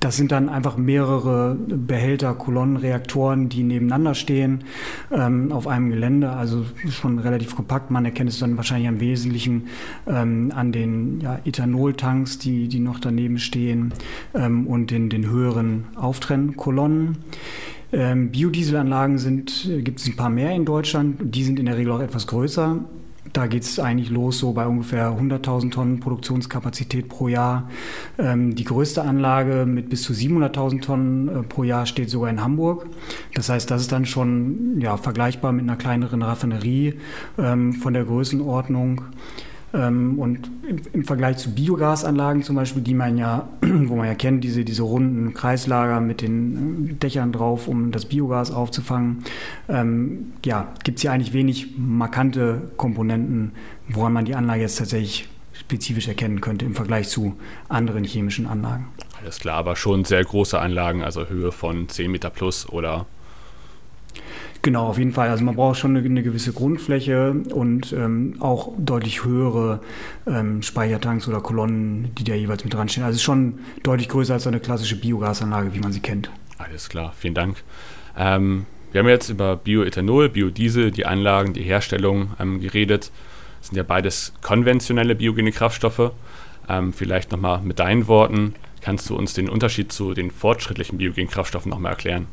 das 0.00 0.16
sind 0.16 0.30
dann 0.30 0.48
einfach 0.48 0.76
mehrere 0.76 1.56
Behälter, 1.56 2.32
Kolonnen, 2.34 2.76
Reaktoren, 2.76 3.48
die 3.48 3.64
nebeneinander 3.64 4.14
stehen 4.14 4.62
ähm, 5.10 5.50
auf 5.50 5.66
einem 5.66 5.90
Gelände. 5.90 6.30
Also 6.30 6.64
schon 6.88 7.18
relativ 7.18 7.56
kompakt. 7.56 7.90
Man 7.90 8.04
erkennt 8.04 8.30
es 8.30 8.38
dann 8.38 8.56
wahrscheinlich 8.56 8.88
am 8.88 9.00
Wesentlichen 9.00 9.64
ähm, 10.06 10.52
an 10.54 10.70
den 10.70 11.20
ja, 11.20 11.40
Ethanoltanks, 11.44 12.38
die, 12.38 12.68
die 12.68 12.78
noch 12.78 13.00
daneben 13.00 13.38
stehen 13.38 13.92
und 14.32 14.90
den, 14.90 15.10
den 15.10 15.28
höheren 15.28 15.88
Auftrennkollonnen. 15.96 17.18
Ähm, 17.92 18.30
Biodieselanlagen 18.30 19.18
sind, 19.18 19.68
gibt 19.82 19.98
es 19.98 20.06
ein 20.06 20.16
paar 20.16 20.30
mehr 20.30 20.54
in 20.54 20.64
Deutschland. 20.64 21.34
Die 21.34 21.42
sind 21.42 21.58
in 21.58 21.66
der 21.66 21.76
Regel 21.76 21.92
auch 21.92 22.00
etwas 22.00 22.26
größer. 22.26 22.78
Da 23.38 23.46
geht 23.46 23.62
es 23.62 23.78
eigentlich 23.78 24.10
los 24.10 24.40
so 24.40 24.52
bei 24.52 24.66
ungefähr 24.66 25.12
100.000 25.12 25.70
Tonnen 25.70 26.00
Produktionskapazität 26.00 27.08
pro 27.08 27.28
Jahr. 27.28 27.70
Ähm, 28.18 28.56
die 28.56 28.64
größte 28.64 29.02
Anlage 29.02 29.64
mit 29.64 29.90
bis 29.90 30.02
zu 30.02 30.12
700.000 30.12 30.80
Tonnen 30.80 31.28
äh, 31.28 31.42
pro 31.44 31.62
Jahr 31.62 31.86
steht 31.86 32.10
sogar 32.10 32.30
in 32.30 32.42
Hamburg. 32.42 32.86
Das 33.34 33.48
heißt, 33.48 33.70
das 33.70 33.82
ist 33.82 33.92
dann 33.92 34.06
schon 34.06 34.80
ja, 34.80 34.96
vergleichbar 34.96 35.52
mit 35.52 35.62
einer 35.62 35.76
kleineren 35.76 36.22
Raffinerie 36.22 36.94
ähm, 37.38 37.74
von 37.74 37.94
der 37.94 38.06
Größenordnung. 38.06 39.02
Ähm, 39.74 40.18
und 40.18 40.50
im, 40.92 41.04
Vergleich 41.04 41.36
zu 41.36 41.54
Biogasanlagen 41.54 42.42
zum 42.42 42.56
Beispiel, 42.56 42.82
die 42.82 42.94
man 42.94 43.18
ja, 43.18 43.48
wo 43.60 43.96
man 43.96 44.06
ja 44.06 44.14
kennt, 44.14 44.42
diese, 44.44 44.64
diese 44.64 44.82
runden 44.82 45.34
Kreislager 45.34 46.00
mit 46.00 46.22
den 46.22 46.90
äh, 46.90 46.94
Dächern 46.94 47.32
drauf, 47.32 47.68
um 47.68 47.90
das 47.90 48.06
Biogas 48.06 48.50
aufzufangen, 48.50 49.24
ähm, 49.68 50.32
ja, 50.44 50.72
gibt 50.84 50.98
es 50.98 51.02
hier 51.02 51.12
eigentlich 51.12 51.32
wenig 51.32 51.74
markante 51.76 52.70
Komponenten, 52.76 53.52
woran 53.88 54.12
man 54.12 54.24
die 54.24 54.34
Anlage 54.34 54.62
jetzt 54.62 54.78
tatsächlich 54.78 55.28
spezifisch 55.52 56.08
erkennen 56.08 56.40
könnte 56.40 56.64
im 56.64 56.74
Vergleich 56.74 57.08
zu 57.08 57.36
anderen 57.68 58.04
chemischen 58.04 58.46
Anlagen. 58.46 58.86
Alles 59.20 59.40
klar, 59.40 59.56
aber 59.56 59.76
schon 59.76 60.04
sehr 60.04 60.24
große 60.24 60.58
Anlagen, 60.58 61.02
also 61.02 61.28
Höhe 61.28 61.52
von 61.52 61.88
10 61.88 62.10
Meter 62.10 62.30
plus 62.30 62.68
oder 62.68 63.06
Genau, 64.62 64.88
auf 64.88 64.98
jeden 64.98 65.12
Fall. 65.12 65.28
Also 65.28 65.44
man 65.44 65.54
braucht 65.54 65.78
schon 65.78 65.96
eine, 65.96 66.04
eine 66.04 66.22
gewisse 66.22 66.52
Grundfläche 66.52 67.32
und 67.52 67.92
ähm, 67.92 68.36
auch 68.40 68.72
deutlich 68.76 69.24
höhere 69.24 69.80
ähm, 70.26 70.62
Speichertanks 70.62 71.28
oder 71.28 71.40
Kolonnen, 71.40 72.14
die 72.16 72.24
da 72.24 72.34
jeweils 72.34 72.64
mit 72.64 72.74
dran 72.74 72.88
stehen. 72.88 73.04
Also 73.04 73.18
schon 73.18 73.60
deutlich 73.82 74.08
größer 74.08 74.34
als 74.34 74.46
eine 74.46 74.60
klassische 74.60 74.96
Biogasanlage, 74.96 75.74
wie 75.74 75.80
man 75.80 75.92
sie 75.92 76.00
kennt. 76.00 76.30
Alles 76.58 76.88
klar, 76.88 77.12
vielen 77.16 77.34
Dank. 77.34 77.62
Ähm, 78.16 78.66
wir 78.90 79.00
haben 79.00 79.08
jetzt 79.08 79.28
über 79.28 79.56
Bioethanol, 79.56 80.28
Biodiesel, 80.28 80.90
die 80.90 81.06
Anlagen, 81.06 81.52
die 81.52 81.62
Herstellung 81.62 82.32
ähm, 82.40 82.60
geredet. 82.60 83.12
Das 83.60 83.68
sind 83.68 83.76
ja 83.76 83.84
beides 83.84 84.32
konventionelle 84.42 85.14
biogene 85.14 85.52
Kraftstoffe. 85.52 86.12
Ähm, 86.68 86.92
vielleicht 86.92 87.30
nochmal 87.30 87.60
mit 87.62 87.78
deinen 87.78 88.08
Worten, 88.08 88.54
kannst 88.80 89.08
du 89.08 89.16
uns 89.16 89.34
den 89.34 89.48
Unterschied 89.48 89.92
zu 89.92 90.14
den 90.14 90.30
fortschrittlichen 90.30 90.98
biogenen 90.98 91.28
Kraftstoffen 91.28 91.70
nochmal 91.70 91.92
erklären? 91.92 92.26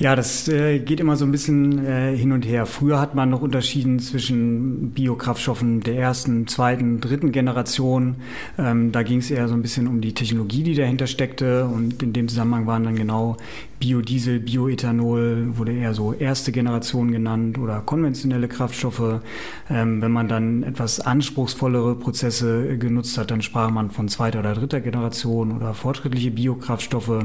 Ja, 0.00 0.16
das 0.16 0.48
äh, 0.48 0.78
geht 0.78 0.98
immer 0.98 1.14
so 1.16 1.26
ein 1.26 1.30
bisschen 1.30 1.84
äh, 1.84 2.16
hin 2.16 2.32
und 2.32 2.46
her. 2.46 2.64
Früher 2.64 2.98
hat 2.98 3.14
man 3.14 3.28
noch 3.28 3.42
unterschieden 3.42 3.98
zwischen 3.98 4.92
Biokraftstoffen 4.92 5.82
der 5.82 5.96
ersten, 5.96 6.46
zweiten, 6.46 7.02
dritten 7.02 7.32
Generation. 7.32 8.16
Ähm, 8.56 8.92
da 8.92 9.02
ging 9.02 9.18
es 9.18 9.30
eher 9.30 9.46
so 9.46 9.52
ein 9.52 9.60
bisschen 9.60 9.86
um 9.86 10.00
die 10.00 10.14
Technologie, 10.14 10.62
die 10.62 10.74
dahinter 10.74 11.06
steckte. 11.06 11.66
Und 11.66 12.02
in 12.02 12.14
dem 12.14 12.28
Zusammenhang 12.28 12.66
waren 12.66 12.84
dann 12.84 12.96
genau 12.96 13.36
Biodiesel, 13.80 14.40
Bioethanol 14.40 15.56
wurde 15.56 15.72
eher 15.72 15.94
so 15.94 16.12
erste 16.12 16.52
Generation 16.52 17.10
genannt 17.10 17.56
oder 17.56 17.80
konventionelle 17.80 18.46
Kraftstoffe. 18.46 19.22
Ähm, 19.70 20.02
wenn 20.02 20.12
man 20.12 20.28
dann 20.28 20.62
etwas 20.62 21.00
anspruchsvollere 21.00 21.94
Prozesse 21.94 22.76
genutzt 22.76 23.16
hat, 23.16 23.30
dann 23.30 23.40
sprach 23.40 23.70
man 23.70 23.90
von 23.90 24.08
zweiter 24.08 24.40
oder 24.40 24.52
dritter 24.52 24.80
Generation 24.80 25.52
oder 25.52 25.72
fortschrittliche 25.72 26.30
Biokraftstoffe. 26.30 27.24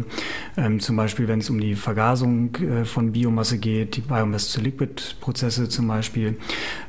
Ähm, 0.56 0.80
zum 0.80 0.96
Beispiel, 0.96 1.28
wenn 1.28 1.40
es 1.40 1.50
um 1.50 1.60
die 1.60 1.76
Vergasung 1.76 2.56
äh, 2.56 2.86
von 2.86 3.12
Biomasse 3.12 3.58
geht, 3.58 3.98
die 3.98 4.02
Biomass-to-Liquid-Prozesse 4.02 5.68
zum 5.68 5.90
Beispiel. 5.90 6.38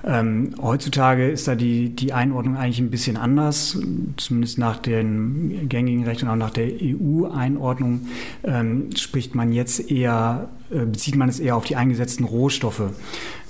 Ähm, 0.04 0.54
heutzutage 0.62 1.28
ist 1.28 1.48
da 1.48 1.56
die, 1.56 1.90
die 1.90 2.12
Einordnung 2.12 2.56
eigentlich 2.56 2.78
ein 2.78 2.90
bisschen 2.90 3.16
anders, 3.16 3.76
zumindest 4.16 4.58
nach 4.58 4.76
den 4.76 5.68
gängigen 5.68 6.04
Rechten 6.04 6.26
und 6.26 6.34
auch 6.34 6.36
nach 6.36 6.50
der 6.50 6.68
EU-Einordnung 6.80 8.06
ähm, 8.44 8.90
spricht 8.94 9.34
man 9.34 9.55
jetzt 9.56 9.90
eher, 9.90 10.48
bezieht 10.70 11.16
man 11.16 11.28
es 11.28 11.40
eher 11.40 11.56
auf 11.56 11.64
die 11.64 11.76
eingesetzten 11.76 12.24
Rohstoffe. 12.24 12.82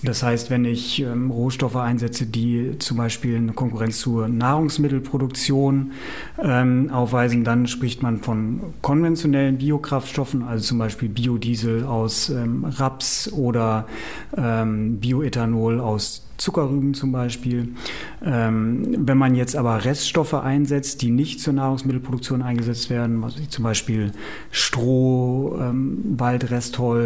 Das 0.02 0.22
heißt, 0.22 0.50
wenn 0.50 0.64
ich 0.64 1.00
ähm, 1.00 1.30
Rohstoffe 1.30 1.76
einsetze, 1.76 2.26
die 2.26 2.78
zum 2.78 2.98
Beispiel 2.98 3.36
eine 3.36 3.52
Konkurrenz 3.52 3.98
zur 3.98 4.28
Nahrungsmittelproduktion 4.28 5.92
ähm, 6.42 6.90
aufweisen, 6.90 7.44
dann 7.44 7.66
spricht 7.66 8.02
man 8.02 8.18
von 8.18 8.60
konventionellen 8.82 9.58
Biokraftstoffen, 9.58 10.42
also 10.42 10.64
zum 10.64 10.78
Beispiel 10.78 11.08
Biodiesel 11.08 11.84
aus 11.84 12.28
ähm, 12.28 12.64
Raps 12.64 13.32
oder 13.32 13.86
ähm, 14.36 14.98
Bioethanol 15.00 15.80
aus 15.80 16.26
Zuckerrüben 16.36 16.94
zum 16.94 17.12
Beispiel. 17.12 17.68
Ähm, 18.24 18.94
wenn 18.98 19.18
man 19.18 19.34
jetzt 19.34 19.56
aber 19.56 19.84
Reststoffe 19.84 20.34
einsetzt, 20.34 21.02
die 21.02 21.10
nicht 21.10 21.40
zur 21.40 21.54
Nahrungsmittelproduktion 21.54 22.42
eingesetzt 22.42 22.90
werden, 22.90 23.24
also 23.24 23.38
zum 23.48 23.64
Beispiel 23.64 24.12
Stroh, 24.50 25.56
ähm, 25.60 25.98
Waldrestholz, 26.18 27.05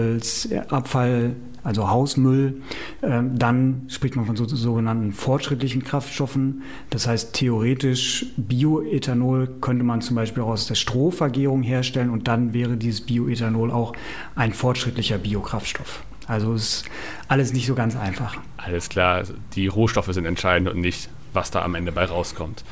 Abfall, 0.69 1.37
also 1.62 1.90
Hausmüll, 1.90 2.62
äh, 3.02 3.23
dann 3.35 3.83
spricht 3.88 4.16
man 4.16 4.26
von 4.26 4.37
so, 4.37 4.47
sogenannten 4.47 5.12
fortschrittlichen 5.12 5.85
Kraftstoffen. 5.85 6.62
Das 6.90 7.07
heißt, 7.07 7.35
theoretisch 7.35 8.26
Bioethanol 8.37 9.49
könnte 9.61 9.85
man 9.85 10.00
zum 10.00 10.16
Beispiel 10.16 10.42
auch 10.42 10.49
aus 10.49 10.66
der 10.66 10.75
Strohvergärung 10.75 11.62
herstellen 11.62 12.11
und 12.11 12.28
dann 12.28 12.54
wäre 12.54 12.76
dieses 12.76 13.02
Bioethanol 13.02 13.71
auch 13.71 13.95
ein 14.35 14.52
fortschrittlicher 14.52 15.19
Biokraftstoff. 15.19 16.02
Also 16.26 16.54
ist 16.54 16.85
alles 17.28 17.52
nicht 17.52 17.66
so 17.66 17.75
ganz 17.75 17.97
einfach. 17.97 18.37
Alles 18.57 18.88
klar, 18.88 19.25
die 19.54 19.66
Rohstoffe 19.66 20.12
sind 20.12 20.26
entscheidend 20.26 20.69
und 20.69 20.80
nicht, 20.80 21.09
was 21.33 21.50
da 21.50 21.62
am 21.62 21.75
Ende 21.75 21.92
bei 21.92 22.04
rauskommt. 22.04 22.64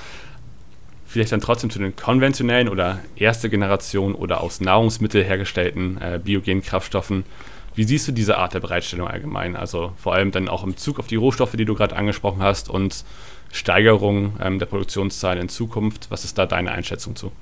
Vielleicht 1.08 1.32
dann 1.32 1.40
trotzdem 1.40 1.70
zu 1.70 1.78
den 1.78 1.96
konventionellen 1.96 2.68
oder 2.68 3.00
erste 3.16 3.48
Generation 3.48 4.14
oder 4.14 4.42
aus 4.42 4.60
Nahrungsmitteln 4.60 5.24
hergestellten 5.24 5.98
äh, 6.00 6.20
biogenen 6.22 6.62
Kraftstoffen. 6.62 7.24
Wie 7.74 7.84
siehst 7.84 8.06
du 8.06 8.12
diese 8.12 8.36
Art 8.36 8.54
der 8.54 8.60
Bereitstellung 8.60 9.08
allgemein? 9.08 9.56
Also 9.56 9.92
vor 9.96 10.14
allem 10.14 10.32
dann 10.32 10.48
auch 10.48 10.64
im 10.64 10.72
Bezug 10.72 10.98
auf 10.98 11.06
die 11.06 11.16
Rohstoffe, 11.16 11.52
die 11.52 11.64
du 11.64 11.74
gerade 11.74 11.96
angesprochen 11.96 12.42
hast 12.42 12.68
und 12.68 13.04
Steigerung 13.50 14.34
ähm, 14.40 14.58
der 14.58 14.66
Produktionszahlen 14.66 15.40
in 15.40 15.48
Zukunft. 15.48 16.10
Was 16.10 16.24
ist 16.24 16.36
da 16.36 16.44
deine 16.44 16.72
Einschätzung 16.72 17.16
zu? 17.16 17.32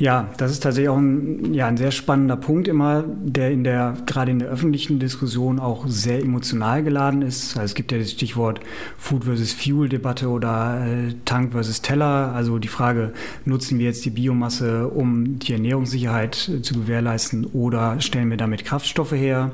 Ja, 0.00 0.30
das 0.38 0.50
ist 0.50 0.62
tatsächlich 0.62 0.88
auch 0.88 0.96
ein, 0.96 1.52
ja, 1.52 1.66
ein 1.66 1.76
sehr 1.76 1.90
spannender 1.90 2.38
Punkt 2.38 2.68
immer, 2.68 3.04
der 3.06 3.50
in 3.50 3.64
der, 3.64 3.98
gerade 4.06 4.30
in 4.30 4.38
der 4.38 4.48
öffentlichen 4.48 4.98
Diskussion 4.98 5.58
auch 5.58 5.84
sehr 5.88 6.22
emotional 6.22 6.82
geladen 6.82 7.20
ist. 7.20 7.58
Also 7.58 7.66
es 7.66 7.74
gibt 7.74 7.92
ja 7.92 7.98
das 7.98 8.12
Stichwort 8.12 8.60
Food 8.96 9.24
versus 9.24 9.52
Fuel 9.52 9.90
Debatte 9.90 10.30
oder 10.30 10.86
äh, 10.86 11.12
Tank 11.26 11.52
versus 11.52 11.82
Teller. 11.82 12.32
Also 12.34 12.58
die 12.58 12.68
Frage, 12.68 13.12
nutzen 13.44 13.78
wir 13.78 13.84
jetzt 13.84 14.02
die 14.06 14.10
Biomasse, 14.10 14.88
um 14.88 15.38
die 15.38 15.52
Ernährungssicherheit 15.52 16.48
äh, 16.48 16.62
zu 16.62 16.72
gewährleisten 16.72 17.44
oder 17.52 18.00
stellen 18.00 18.30
wir 18.30 18.38
damit 18.38 18.64
Kraftstoffe 18.64 19.12
her? 19.12 19.52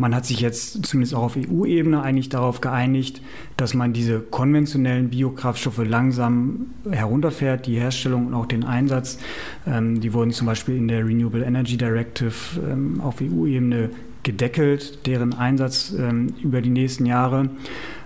Man 0.00 0.14
hat 0.14 0.24
sich 0.24 0.40
jetzt 0.40 0.86
zumindest 0.86 1.14
auch 1.14 1.24
auf 1.24 1.36
EU-Ebene 1.36 2.00
eigentlich 2.00 2.30
darauf 2.30 2.62
geeinigt, 2.62 3.20
dass 3.58 3.74
man 3.74 3.92
diese 3.92 4.20
konventionellen 4.20 5.10
Biokraftstoffe 5.10 5.84
langsam 5.84 6.70
herunterfährt, 6.90 7.66
die 7.66 7.78
Herstellung 7.78 8.28
und 8.28 8.32
auch 8.32 8.46
den 8.46 8.64
Einsatz. 8.64 9.18
Ähm, 9.66 10.00
die 10.00 10.14
wurden 10.14 10.30
zum 10.30 10.46
Beispiel 10.46 10.76
in 10.76 10.88
der 10.88 11.06
Renewable 11.06 11.44
Energy 11.44 11.76
Directive 11.76 12.32
ähm, 12.66 13.02
auf 13.02 13.20
EU-Ebene 13.20 13.90
gedeckelt, 14.22 15.06
deren 15.06 15.34
Einsatz 15.34 15.92
ähm, 15.98 16.28
über 16.42 16.62
die 16.62 16.70
nächsten 16.70 17.04
Jahre. 17.04 17.50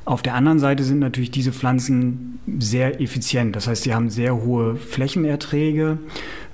Auf 0.04 0.20
der 0.20 0.34
anderen 0.34 0.58
Seite 0.58 0.82
sind 0.82 0.98
natürlich 0.98 1.30
diese 1.30 1.52
Pflanzen 1.52 2.40
sehr 2.58 3.00
effizient. 3.00 3.54
Das 3.54 3.68
heißt, 3.68 3.84
sie 3.84 3.94
haben 3.94 4.10
sehr 4.10 4.34
hohe 4.34 4.76
Flächenerträge 4.76 5.98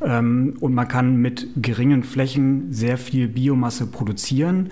ähm, 0.02 0.56
und 0.61 0.75
man 0.75 0.87
kann 0.87 1.16
mit 1.16 1.49
geringen 1.56 2.04
Flächen 2.04 2.73
sehr 2.73 2.99
viel 2.99 3.26
Biomasse 3.26 3.87
produzieren 3.87 4.70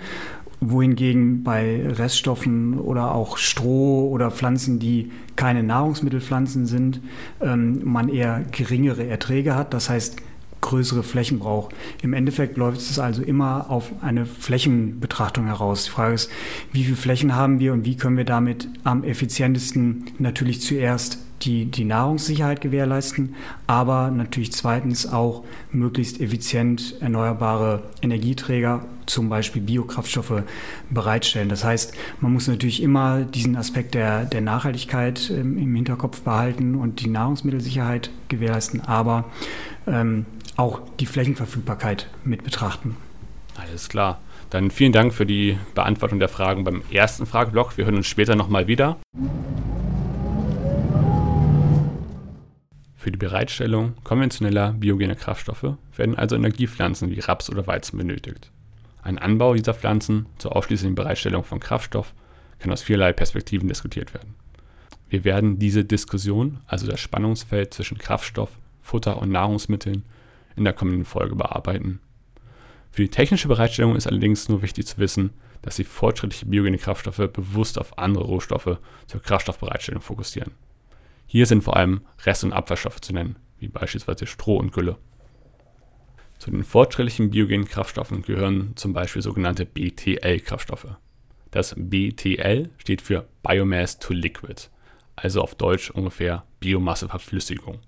wohingegen 0.61 1.43
bei 1.45 1.87
Reststoffen 1.87 2.79
oder 2.79 3.15
auch 3.15 3.37
Stroh 3.37 4.09
oder 4.11 4.31
Pflanzen, 4.31 4.79
die 4.79 5.13
keine 5.37 5.63
Nahrungsmittelpflanzen 5.63 6.67
sind, 6.67 7.01
ähm, 7.41 7.81
man 7.85 8.09
eher 8.09 8.45
geringere 8.51 9.07
Erträge 9.07 9.55
hat. 9.55 9.73
Das 9.73 9.89
heißt, 9.89 10.17
größere 10.61 11.03
Flächen 11.03 11.39
braucht. 11.39 11.75
Im 12.03 12.13
Endeffekt 12.13 12.57
läuft 12.57 12.81
es 12.81 12.99
also 12.99 13.23
immer 13.23 13.71
auf 13.71 13.93
eine 14.01 14.27
Flächenbetrachtung 14.27 15.47
heraus. 15.47 15.85
Die 15.85 15.91
Frage 15.91 16.15
ist, 16.15 16.31
wie 16.73 16.85
viele 16.85 16.97
Flächen 16.97 17.37
haben 17.37 17.61
wir 17.61 17.73
und 17.73 17.85
wie 17.85 17.97
können 17.97 18.17
wir 18.17 18.25
damit 18.25 18.69
am 18.85 19.05
effizientesten 19.05 20.07
natürlich 20.19 20.61
zuerst 20.61 21.19
die, 21.43 21.67
die 21.67 21.85
Nahrungssicherheit 21.85 22.61
gewährleisten, 22.61 23.35
aber 23.67 24.11
natürlich 24.11 24.53
zweitens 24.53 25.11
auch 25.11 25.45
möglichst 25.73 26.21
effizient 26.21 26.97
erneuerbare 27.01 27.83
Energieträger, 28.03 28.85
zum 29.07 29.29
Beispiel 29.29 29.63
Biokraftstoffe, 29.63 30.43
bereitstellen. 30.91 31.49
Das 31.49 31.65
heißt, 31.65 31.95
man 32.21 32.33
muss 32.33 32.49
natürlich 32.49 32.83
immer 32.83 33.23
diesen 33.23 33.57
Aspekt 33.57 33.95
der, 33.95 34.25
der 34.25 34.41
Nachhaltigkeit 34.41 35.31
ähm, 35.31 35.59
im 35.59 35.75
Hinterkopf 35.75 36.23
behalten 36.23 36.75
und 36.75 37.01
die 37.01 37.09
Nahrungsmittelsicherheit 37.09 38.11
gewährleisten, 38.29 38.81
aber 38.83 39.25
ähm, 39.87 40.27
auch 40.57 40.81
die 41.01 41.07
Flächenverfügbarkeit 41.07 42.09
mit 42.25 42.43
betrachten. 42.43 42.97
Alles 43.57 43.89
klar. 43.89 44.21
Dann 44.51 44.71
vielen 44.71 44.93
Dank 44.93 45.13
für 45.13 45.27
die 45.27 45.59
Beantwortung 45.75 46.19
der 46.19 46.29
Fragen 46.29 46.65
beim 46.65 46.83
ersten 46.91 47.27
Frageblock. 47.27 47.77
Wir 47.77 47.85
hören 47.85 47.97
uns 47.97 48.07
später 48.07 48.35
nochmal 48.35 48.67
wieder. 48.67 48.97
Für 53.09 53.13
die 53.13 53.17
Bereitstellung 53.17 53.95
konventioneller 54.05 54.75
biogener 54.75 55.15
Kraftstoffe 55.15 55.79
werden 55.97 56.19
also 56.19 56.37
Energiepflanzen 56.37 57.09
wie 57.11 57.21
Raps 57.21 57.49
oder 57.49 57.67
Weizen 57.67 57.97
benötigt. 57.97 58.51
Ein 59.03 59.17
Anbau 59.17 59.55
dieser 59.55 59.73
Pflanzen 59.73 60.27
zur 60.37 60.55
ausschließlichen 60.55 60.95
Bereitstellung 60.95 61.43
von 61.43 61.59
Kraftstoff 61.59 62.13
kann 62.59 62.71
aus 62.71 62.83
vielerlei 62.83 63.15
Perspektiven 63.15 63.67
diskutiert 63.67 64.13
werden. 64.13 64.35
Wir 65.09 65.25
werden 65.25 65.59
diese 65.59 65.87
Diskussion, 65.87 66.61
also 66.67 66.87
das 66.87 67.01
Spannungsfeld 67.01 67.73
zwischen 67.73 67.97
Kraftstoff, 67.97 68.59
Futter 68.83 69.23
und 69.23 69.31
Nahrungsmitteln, 69.31 70.03
in 70.57 70.65
der 70.65 70.75
kommenden 70.75 71.07
Folge 71.07 71.35
bearbeiten. 71.35 72.01
Für 72.91 73.01
die 73.01 73.09
technische 73.09 73.49
Bereitstellung 73.49 73.97
ist 73.97 74.07
allerdings 74.07 74.51
nur 74.51 74.61
wichtig 74.61 74.87
zu 74.87 74.99
wissen, 74.99 75.31
dass 75.63 75.77
sich 75.77 75.89
fortschrittliche 75.89 76.45
biogene 76.45 76.77
Kraftstoffe 76.77 77.33
bewusst 77.33 77.79
auf 77.79 77.97
andere 77.97 78.25
Rohstoffe 78.25 78.77
zur 79.07 79.23
Kraftstoffbereitstellung 79.23 80.03
fokussieren. 80.03 80.53
Hier 81.31 81.45
sind 81.45 81.63
vor 81.63 81.77
allem 81.77 82.01
Rest- 82.25 82.43
und 82.43 82.55
Abfallstoffe 82.55 83.03
zu 83.03 83.13
nennen, 83.13 83.37
wie 83.59 83.69
beispielsweise 83.69 84.27
Stroh 84.27 84.57
und 84.57 84.73
Gülle. 84.73 84.97
Zu 86.39 86.51
den 86.51 86.65
fortschrittlichen 86.65 87.31
biogenen 87.31 87.69
Kraftstoffen 87.69 88.23
gehören 88.23 88.73
zum 88.77 88.95
Beispiel 88.95 89.21
sogenannte 89.21 89.67
BTL-Kraftstoffe. 89.67 90.97
Das 91.51 91.75
BTL 91.77 92.71
steht 92.79 93.03
für 93.03 93.29
Biomass 93.43 93.99
to 93.99 94.15
Liquid, 94.15 94.71
also 95.17 95.43
auf 95.43 95.55
Deutsch 95.55 95.91
ungefähr 95.91 96.45
Biomasseverflüssigung. 96.61 97.81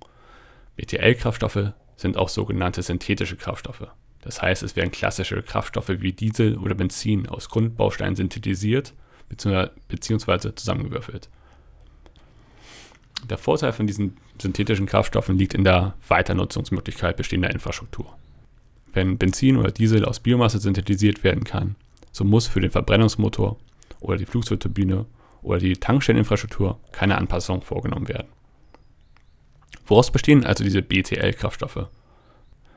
BTL-Kraftstoffe 0.77 1.73
sind 1.97 2.19
auch 2.19 2.29
sogenannte 2.29 2.83
synthetische 2.83 3.37
Kraftstoffe. 3.37 3.87
Das 4.21 4.43
heißt, 4.43 4.63
es 4.63 4.77
werden 4.77 4.91
klassische 4.91 5.43
Kraftstoffe 5.43 5.89
wie 5.89 6.13
Diesel 6.13 6.59
oder 6.59 6.75
Benzin 6.75 7.27
aus 7.27 7.49
Grundbausteinen 7.49 8.17
synthetisiert 8.17 8.93
bzw. 9.31 10.55
zusammengewürfelt. 10.55 11.31
Der 13.29 13.39
Vorteil 13.39 13.73
von 13.73 13.87
diesen 13.87 14.17
synthetischen 14.41 14.87
Kraftstoffen 14.87 15.39
liegt 15.39 15.55
in 15.55 15.65
der 15.65 15.95
Weiternutzungsmöglichkeit 16.09 17.17
bestehender 17.17 17.51
Infrastruktur. 17.51 18.17
Wenn 18.93 19.19
Benzin 19.19 19.57
oder 19.57 19.71
Diesel 19.71 20.05
aus 20.05 20.21
Biomasse 20.21 20.59
synthetisiert 20.59 21.23
werden 21.23 21.45
kann, 21.45 21.77
so 22.13 22.25
muss 22.25 22.47
für 22.47 22.61
den 22.61 22.71
Verbrennungsmotor 22.71 23.59
oder 24.01 24.17
die 24.17 24.27
Flugzeugturbine 24.27 25.07
oder 25.43 25.59
die 25.59 25.75
Tankstelleninfrastruktur 25.75 26.81
keine 26.93 27.17
Anpassung 27.17 27.63
vorgenommen 27.63 28.09
werden. 28.09 28.29
Woraus 29.87 30.11
bestehen 30.11 30.45
also 30.45 30.65
diese 30.65 30.83
BTL-Kraftstoffe? 30.83 31.89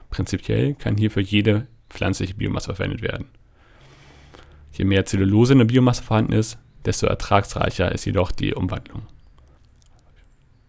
Prinzipiell 0.09 0.75
kann 0.75 0.97
hierfür 0.97 1.23
jede 1.23 1.67
pflanzliche 1.89 2.35
Biomasse 2.35 2.75
verwendet 2.75 3.01
werden. 3.01 3.27
Je 4.73 4.85
mehr 4.85 5.05
Zellulose 5.05 5.53
in 5.53 5.59
der 5.59 5.65
Biomasse 5.65 6.03
vorhanden 6.03 6.33
ist, 6.33 6.57
desto 6.85 7.05
ertragsreicher 7.05 7.91
ist 7.91 8.05
jedoch 8.05 8.31
die 8.31 8.53
Umwandlung. 8.53 9.03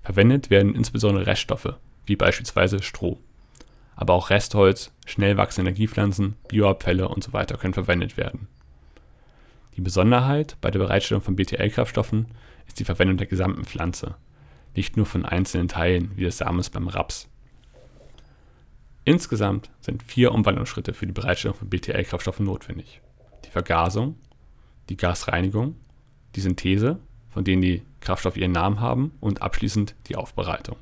Verwendet 0.05 0.51
werden 0.51 0.75
insbesondere 0.75 1.27
Reststoffe, 1.27 1.77
wie 2.05 2.17
beispielsweise 2.17 2.83
Stroh. 2.83 3.19
Aber 3.97 4.13
auch 4.13 4.29
Restholz, 4.29 4.93
schnell 5.07 5.37
wachsende 5.39 5.71
Energiepflanzen, 5.71 6.37
Bioabfälle 6.49 7.09
usw. 7.09 7.45
Können 7.57 7.75
verwendet 7.75 8.17
werden. 8.17 8.49
Die 9.77 9.81
Besonderheit 9.81 10.57
bei 10.61 10.71
der 10.71 10.79
Bereitstellung 10.79 11.23
von 11.23 11.37
BTL-Kraftstoffen 11.37 12.27
ist 12.67 12.79
die 12.79 12.85
Verwendung 12.85 13.17
der 13.17 13.27
gesamten 13.27 13.65
Pflanze, 13.65 14.17
nicht 14.77 14.97
nur 14.97 15.07
von 15.07 15.25
einzelnen 15.25 15.69
Teilen 15.69 16.13
wie 16.17 16.25
des 16.25 16.39
Samens 16.39 16.71
beim 16.71 16.89
Raps. 16.89 17.29
Insgesamt 19.05 19.71
sind 19.81 20.03
vier 20.03 20.33
Umwandlungsschritte 20.33 20.93
für 20.93 21.07
die 21.07 21.13
Bereitstellung 21.13 21.57
von 21.57 21.69
BTL-Kraftstoffen 21.71 22.45
notwendig. 22.45 23.01
Die 23.45 23.51
Vergasung, 23.51 24.17
die 24.89 24.97
Gasreinigung, 24.97 25.77
die 26.37 26.41
Synthese, 26.41 26.99
von 27.31 27.45
denen 27.45 27.63
die 27.63 27.83
Kraftstoffe 28.05 28.37
ihren 28.37 28.53
Namen 28.53 28.81
haben, 28.81 29.13
und 29.21 29.43
abschließend 29.43 29.95
die 30.07 30.17
Aufbereitung. 30.17 30.77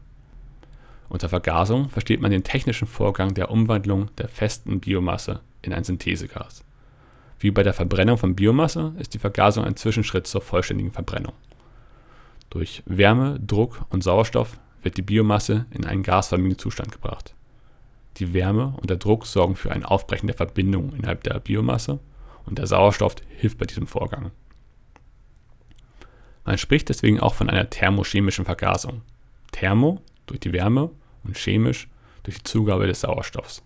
Unter 1.09 1.29
Vergasung 1.29 1.89
versteht 1.89 2.21
man 2.21 2.31
den 2.31 2.43
technischen 2.43 2.89
Vorgang 2.89 3.35
der 3.35 3.51
Umwandlung 3.51 4.11
der 4.17 4.29
festen 4.29 4.81
Biomasse 4.81 5.41
in 5.61 5.73
ein 5.73 5.85
Synthesegas. 5.85 6.65
Wie 7.39 7.51
bei 7.51 7.63
der 7.63 7.75
Verbrennung 7.75 8.19
von 8.19 8.35
Biomasse 8.35 8.95
ist 8.99 9.15
die 9.15 9.19
Vergasung 9.19 9.65
ein 9.65 9.77
Zwischenschritt 9.77 10.27
zur 10.27 10.41
vollständigen 10.41 10.93
Verbrennung. 10.93 11.35
Durch 12.51 12.83
Wärme, 12.87 13.41
Druck 13.41 13.85
und 13.91 14.03
Sauerstoff 14.03 14.59
wird 14.83 14.97
die 14.97 15.03
Biomasse 15.03 15.67
in 15.71 15.85
einen 15.87 16.03
gasförmigen 16.03 16.59
Zustand 16.59 16.93
gebracht. 16.93 17.35
Die 18.19 18.33
Wärme 18.33 18.75
und 18.77 18.91
der 18.91 18.97
Druck 18.97 19.27
sorgen 19.27 19.57
für 19.57 19.73
ein 19.73 19.85
Aufbrechen 19.85 20.27
der 20.27 20.37
Verbindung 20.37 20.93
innerhalb 20.95 21.23
der 21.25 21.41
Biomasse 21.41 21.99
und 22.47 22.59
der 22.59 22.67
Sauerstoff 22.67 23.17
hilft 23.29 23.59
bei 23.59 23.67
diesem 23.67 23.87
Vorgang. 23.87 24.31
Man 26.45 26.59
spricht 26.59 26.89
deswegen 26.89 27.21
auch 27.21 27.35
von 27.35 27.49
einer 27.49 27.71
thermochemischen 27.71 28.45
Vergasung. 28.45 29.03
Thermo 29.53 30.03
durch 30.27 30.41
die 30.41 30.53
Wärme 30.53 30.91
und 31.25 31.37
chemisch 31.37 31.89
durch 32.25 32.39
die 32.39 32.45
Zugabe 32.45 32.87
des 32.87 33.01
Sauerstoffs. 33.01 33.63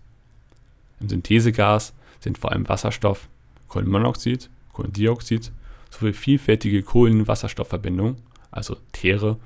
Im 0.99 1.09
Synthesegas 1.09 1.93
sind 2.19 2.37
vor 2.37 2.51
allem 2.51 2.67
Wasserstoff, 2.67 3.29
Kohlenmonoxid, 3.67 4.49
Kohlendioxid 4.73 5.51
sowie 5.89 6.13
vielfältige 6.13 6.83
Kohlen-Wasserstoffverbindungen, 6.83 8.17
also 8.51 8.77
Tere, 8.91 9.39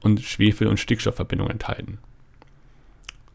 und 0.00 0.20
Schwefel- 0.22 0.68
und 0.68 0.80
Stickstoffverbindungen 0.80 1.52
enthalten. 1.52 1.98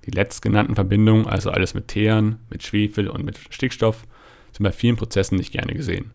Die 0.05 0.11
letztgenannten 0.11 0.75
Verbindungen, 0.75 1.27
also 1.27 1.51
alles 1.51 1.73
mit 1.73 1.87
Teeren, 1.87 2.39
mit 2.49 2.63
Schwefel 2.63 3.07
und 3.07 3.23
mit 3.23 3.39
Stickstoff, 3.49 4.03
sind 4.51 4.63
bei 4.63 4.71
vielen 4.71 4.95
Prozessen 4.95 5.37
nicht 5.37 5.51
gerne 5.51 5.73
gesehen. 5.73 6.11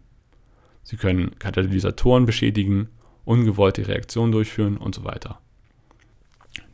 Sie 0.83 0.97
können 0.97 1.39
Katalysatoren 1.39 2.27
beschädigen 2.27 2.89
ungewollte 3.25 3.87
Reaktionen 3.87 4.33
durchführen 4.33 4.77
und 4.77 4.95
so 4.95 5.05
weiter. 5.05 5.41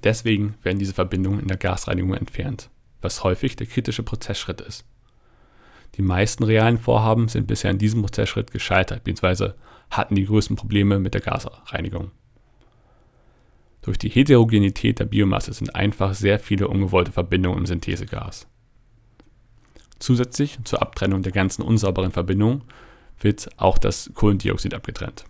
Deswegen 0.04 0.54
werden 0.62 0.78
diese 0.78 0.94
Verbindungen 0.94 1.40
in 1.40 1.48
der 1.48 1.56
Gasreinigung 1.56 2.14
entfernt, 2.14 2.70
was 3.00 3.24
häufig 3.24 3.56
der 3.56 3.66
kritische 3.66 4.02
Prozessschritt 4.02 4.60
ist. 4.60 4.84
Die 5.96 6.02
meisten 6.02 6.44
realen 6.44 6.78
Vorhaben 6.78 7.28
sind 7.28 7.46
bisher 7.46 7.70
in 7.70 7.78
diesem 7.78 8.02
Prozessschritt 8.02 8.50
gescheitert 8.50 9.04
bzw. 9.04 9.52
hatten 9.90 10.14
die 10.14 10.26
größten 10.26 10.56
Probleme 10.56 10.98
mit 10.98 11.14
der 11.14 11.20
Gasreinigung. 11.22 12.10
Durch 13.82 13.98
die 13.98 14.08
Heterogenität 14.08 14.98
der 14.98 15.04
Biomasse 15.04 15.52
sind 15.52 15.74
einfach 15.74 16.14
sehr 16.14 16.38
viele 16.40 16.68
ungewollte 16.68 17.12
Verbindungen 17.12 17.60
im 17.60 17.66
Synthesegas. 17.66 18.48
Zusätzlich 19.98 20.58
zur 20.64 20.82
Abtrennung 20.82 21.22
der 21.22 21.32
ganzen 21.32 21.62
unsauberen 21.62 22.10
Verbindungen 22.10 22.62
wird 23.20 23.48
auch 23.56 23.78
das 23.78 24.10
Kohlendioxid 24.14 24.74
abgetrennt. 24.74 25.24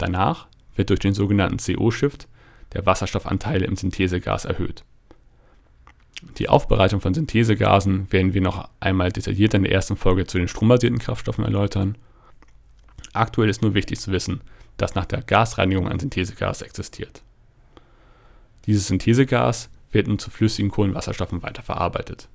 Danach 0.00 0.46
wird 0.76 0.88
durch 0.88 1.00
den 1.00 1.12
sogenannten 1.12 1.58
CO-Shift 1.58 2.26
der 2.72 2.86
Wasserstoffanteil 2.86 3.62
im 3.62 3.76
Synthesegas 3.76 4.46
erhöht. 4.46 4.82
Die 6.38 6.48
Aufbereitung 6.48 7.00
von 7.02 7.12
Synthesegasen 7.12 8.10
werden 8.10 8.32
wir 8.32 8.40
noch 8.40 8.68
einmal 8.80 9.12
detailliert 9.12 9.52
in 9.52 9.62
der 9.64 9.72
ersten 9.72 9.96
Folge 9.96 10.26
zu 10.26 10.38
den 10.38 10.48
strombasierten 10.48 10.98
Kraftstoffen 10.98 11.44
erläutern. 11.44 11.98
Aktuell 13.12 13.50
ist 13.50 13.60
nur 13.60 13.74
wichtig 13.74 14.00
zu 14.00 14.10
wissen, 14.10 14.40
dass 14.78 14.94
nach 14.94 15.04
der 15.04 15.20
Gasreinigung 15.20 15.86
ein 15.86 15.98
Synthesegas 15.98 16.62
existiert. 16.62 17.22
Dieses 18.64 18.86
Synthesegas 18.86 19.68
wird 19.92 20.08
nun 20.08 20.18
zu 20.18 20.30
flüssigen 20.30 20.70
Kohlenwasserstoffen 20.70 21.42
weiterverarbeitet. 21.42 22.28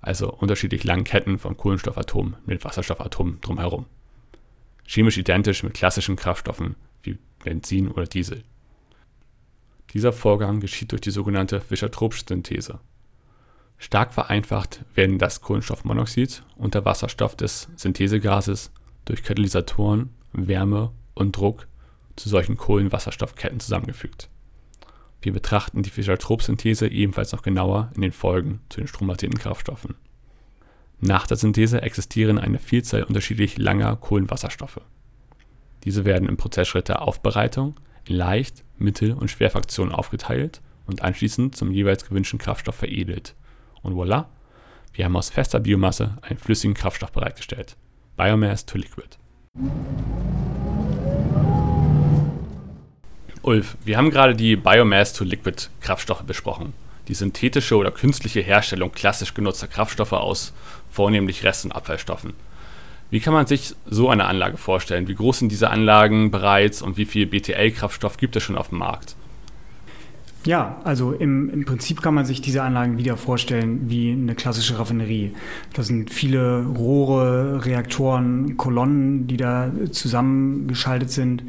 Also 0.00 0.32
unterschiedlich 0.32 0.82
langen 0.82 1.04
Ketten 1.04 1.38
von 1.38 1.56
Kohlenstoffatomen 1.56 2.36
mit 2.46 2.64
Wasserstoffatomen 2.64 3.40
drumherum. 3.40 3.86
Chemisch 4.86 5.18
identisch 5.18 5.62
mit 5.62 5.74
klassischen 5.74 6.16
Kraftstoffen 6.16 6.76
wie 7.02 7.18
Benzin 7.42 7.88
oder 7.88 8.04
Diesel. 8.04 8.44
Dieser 9.92 10.12
Vorgang 10.12 10.60
geschieht 10.60 10.92
durch 10.92 11.00
die 11.00 11.10
sogenannte 11.10 11.60
Fischer-Tropsch-Synthese. 11.60 12.80
Stark 13.78 14.12
vereinfacht 14.12 14.84
werden 14.94 15.18
das 15.18 15.40
Kohlenstoffmonoxid 15.40 16.42
und 16.56 16.74
der 16.74 16.84
Wasserstoff 16.84 17.36
des 17.36 17.68
Synthesegases 17.76 18.72
durch 19.04 19.22
Katalysatoren, 19.22 20.10
Wärme 20.32 20.90
und 21.14 21.36
Druck 21.36 21.68
zu 22.16 22.28
solchen 22.28 22.56
Kohlenwasserstoffketten 22.56 23.60
zusammengefügt. 23.60 24.28
Wir 25.20 25.32
betrachten 25.32 25.82
die 25.82 25.90
Fischer-Tropsch-Synthese 25.90 26.88
ebenfalls 26.88 27.32
noch 27.32 27.42
genauer 27.42 27.90
in 27.94 28.02
den 28.02 28.12
Folgen 28.12 28.60
zu 28.68 28.80
den 28.80 28.88
strombasierten 28.88 29.38
Kraftstoffen. 29.38 29.94
Nach 31.06 31.26
der 31.26 31.36
Synthese 31.36 31.82
existieren 31.82 32.38
eine 32.38 32.58
Vielzahl 32.58 33.02
unterschiedlich 33.02 33.58
langer 33.58 33.94
Kohlenwasserstoffe. 33.96 34.80
Diese 35.84 36.06
werden 36.06 36.26
im 36.26 36.38
Prozessschritt 36.38 36.88
der 36.88 37.02
Aufbereitung 37.02 37.78
in 38.08 38.16
Leicht-, 38.16 38.64
Mittel- 38.78 39.12
und 39.12 39.30
Schwerfraktionen 39.30 39.92
aufgeteilt 39.92 40.62
und 40.86 41.02
anschließend 41.02 41.54
zum 41.54 41.72
jeweils 41.72 42.08
gewünschten 42.08 42.38
Kraftstoff 42.38 42.76
veredelt. 42.76 43.34
Und 43.82 43.92
voilà, 43.92 44.24
wir 44.94 45.04
haben 45.04 45.14
aus 45.14 45.28
fester 45.28 45.60
Biomasse 45.60 46.16
einen 46.22 46.38
flüssigen 46.38 46.72
Kraftstoff 46.72 47.12
bereitgestellt. 47.12 47.76
Biomass 48.16 48.64
to 48.64 48.78
Liquid. 48.78 49.18
Ulf, 53.42 53.76
wir 53.84 53.98
haben 53.98 54.10
gerade 54.10 54.34
die 54.34 54.56
Biomass 54.56 55.12
to 55.12 55.24
Liquid 55.24 55.68
Kraftstoffe 55.82 56.22
besprochen. 56.22 56.72
Die 57.08 57.14
synthetische 57.14 57.76
oder 57.76 57.90
künstliche 57.90 58.40
Herstellung 58.40 58.92
klassisch 58.92 59.34
genutzter 59.34 59.66
Kraftstoffe 59.66 60.12
aus 60.12 60.52
vornehmlich 60.90 61.44
Rest- 61.44 61.64
und 61.64 61.72
Abfallstoffen. 61.72 62.34
Wie 63.10 63.20
kann 63.20 63.34
man 63.34 63.46
sich 63.46 63.76
so 63.86 64.08
eine 64.08 64.24
Anlage 64.24 64.56
vorstellen? 64.56 65.06
Wie 65.06 65.14
groß 65.14 65.40
sind 65.40 65.52
diese 65.52 65.70
Anlagen 65.70 66.30
bereits 66.30 66.82
und 66.82 66.96
wie 66.96 67.04
viel 67.04 67.26
BTL-Kraftstoff 67.26 68.16
gibt 68.16 68.34
es 68.36 68.42
schon 68.42 68.56
auf 68.56 68.70
dem 68.70 68.78
Markt? 68.78 69.16
Ja, 70.46 70.80
also 70.84 71.12
im, 71.12 71.48
im 71.48 71.64
Prinzip 71.64 72.02
kann 72.02 72.12
man 72.12 72.26
sich 72.26 72.42
diese 72.42 72.62
Anlagen 72.62 72.98
wieder 72.98 73.16
vorstellen 73.16 73.88
wie 73.88 74.12
eine 74.12 74.34
klassische 74.34 74.78
Raffinerie. 74.78 75.32
Das 75.72 75.86
sind 75.86 76.10
viele 76.10 76.66
Rohre, 76.66 77.64
Reaktoren, 77.64 78.58
Kolonnen, 78.58 79.26
die 79.26 79.38
da 79.38 79.70
zusammengeschaltet 79.90 81.10
sind 81.10 81.44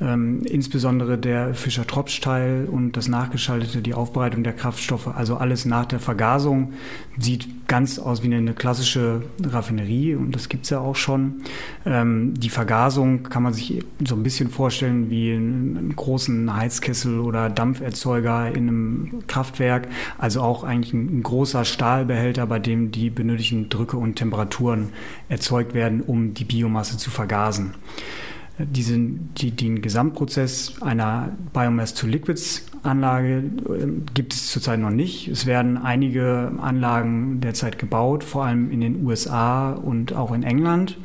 ähm, 0.00 0.42
insbesondere 0.44 1.16
der 1.16 1.54
Fischer-Tropsch-Teil 1.54 2.68
und 2.70 2.92
das 2.92 3.08
nachgeschaltete, 3.08 3.80
die 3.80 3.94
Aufbereitung 3.94 4.44
der 4.44 4.52
Kraftstoffe, 4.52 5.08
also 5.08 5.36
alles 5.36 5.64
nach 5.64 5.86
der 5.86 6.00
Vergasung, 6.00 6.74
sieht 7.18 7.66
ganz 7.66 7.98
aus 7.98 8.22
wie 8.22 8.32
eine 8.32 8.52
klassische 8.52 9.22
Raffinerie 9.42 10.14
und 10.14 10.32
das 10.32 10.48
gibt 10.48 10.64
es 10.64 10.70
ja 10.70 10.80
auch 10.80 10.96
schon. 10.96 11.36
Ähm, 11.84 12.34
die 12.34 12.50
Vergasung 12.50 13.24
kann 13.24 13.42
man 13.42 13.54
sich 13.54 13.84
so 14.06 14.14
ein 14.14 14.22
bisschen 14.22 14.50
vorstellen 14.50 15.10
wie 15.10 15.32
einen, 15.32 15.76
einen 15.76 15.96
großen 15.96 16.54
Heizkessel 16.54 17.18
oder 17.18 17.48
Dampferzeuger 17.48 18.48
in 18.48 18.68
einem 18.68 19.10
Kraftwerk, 19.26 19.88
also 20.18 20.42
auch 20.42 20.62
eigentlich 20.62 20.92
ein, 20.92 21.18
ein 21.18 21.22
großer 21.22 21.64
Stahlbehälter, 21.64 22.46
bei 22.46 22.58
dem 22.58 22.92
die 22.92 23.10
benötigten 23.10 23.68
Drücke 23.68 23.96
und 23.96 24.16
Temperaturen 24.16 24.90
erzeugt 25.28 25.74
werden, 25.74 26.02
um 26.02 26.34
die 26.34 26.44
Biomasse 26.44 26.98
zu 26.98 27.10
vergasen 27.10 27.74
diesen, 28.58 29.34
die, 29.34 29.50
den 29.50 29.82
Gesamtprozess 29.82 30.80
einer 30.80 31.32
Biomass-to-Liquids-Anlage 31.52 33.38
äh, 33.38 33.86
gibt 34.14 34.32
es 34.32 34.50
zurzeit 34.50 34.80
noch 34.80 34.90
nicht. 34.90 35.28
Es 35.28 35.46
werden 35.46 35.76
einige 35.76 36.52
Anlagen 36.60 37.40
derzeit 37.40 37.78
gebaut, 37.78 38.24
vor 38.24 38.44
allem 38.44 38.70
in 38.70 38.80
den 38.80 39.04
USA 39.04 39.72
und 39.72 40.14
auch 40.14 40.32
in 40.32 40.42
England. 40.42 40.96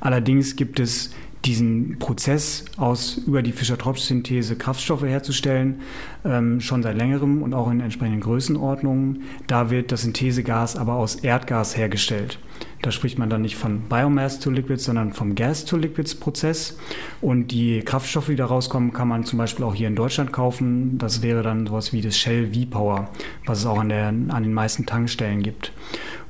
Allerdings 0.00 0.56
gibt 0.56 0.78
es 0.78 1.10
diesen 1.44 1.98
Prozess 1.98 2.64
aus 2.76 3.18
über 3.26 3.42
die 3.42 3.52
Fischer-Tropsch-Synthese 3.52 4.56
Kraftstoffe 4.56 5.02
herzustellen, 5.02 5.80
ähm, 6.24 6.60
schon 6.60 6.82
seit 6.82 6.96
längerem 6.96 7.42
und 7.42 7.52
auch 7.54 7.70
in 7.70 7.80
entsprechenden 7.80 8.20
Größenordnungen. 8.20 9.22
Da 9.48 9.70
wird 9.70 9.90
das 9.90 10.02
Synthesegas 10.02 10.76
aber 10.76 10.94
aus 10.94 11.16
Erdgas 11.16 11.76
hergestellt. 11.76 12.38
Da 12.82 12.90
spricht 12.90 13.16
man 13.16 13.30
dann 13.30 13.42
nicht 13.42 13.56
von 13.56 13.82
Biomass 13.82 14.40
to 14.40 14.50
Liquids, 14.50 14.84
sondern 14.84 15.12
vom 15.12 15.36
Gas 15.36 15.64
to 15.64 15.76
Liquids 15.76 16.16
Prozess. 16.16 16.76
Und 17.20 17.52
die 17.52 17.80
Kraftstoffe, 17.80 18.26
die 18.26 18.36
da 18.36 18.46
rauskommen, 18.46 18.92
kann 18.92 19.06
man 19.06 19.24
zum 19.24 19.38
Beispiel 19.38 19.64
auch 19.64 19.74
hier 19.74 19.86
in 19.86 19.94
Deutschland 19.94 20.32
kaufen. 20.32 20.98
Das 20.98 21.22
wäre 21.22 21.42
dann 21.42 21.66
sowas 21.66 21.92
wie 21.92 22.00
das 22.00 22.18
Shell 22.18 22.52
V-Power, 22.52 23.08
was 23.46 23.60
es 23.60 23.66
auch 23.66 23.78
an, 23.78 23.88
der, 23.88 24.08
an 24.08 24.42
den 24.42 24.52
meisten 24.52 24.84
Tankstellen 24.84 25.42
gibt. 25.42 25.72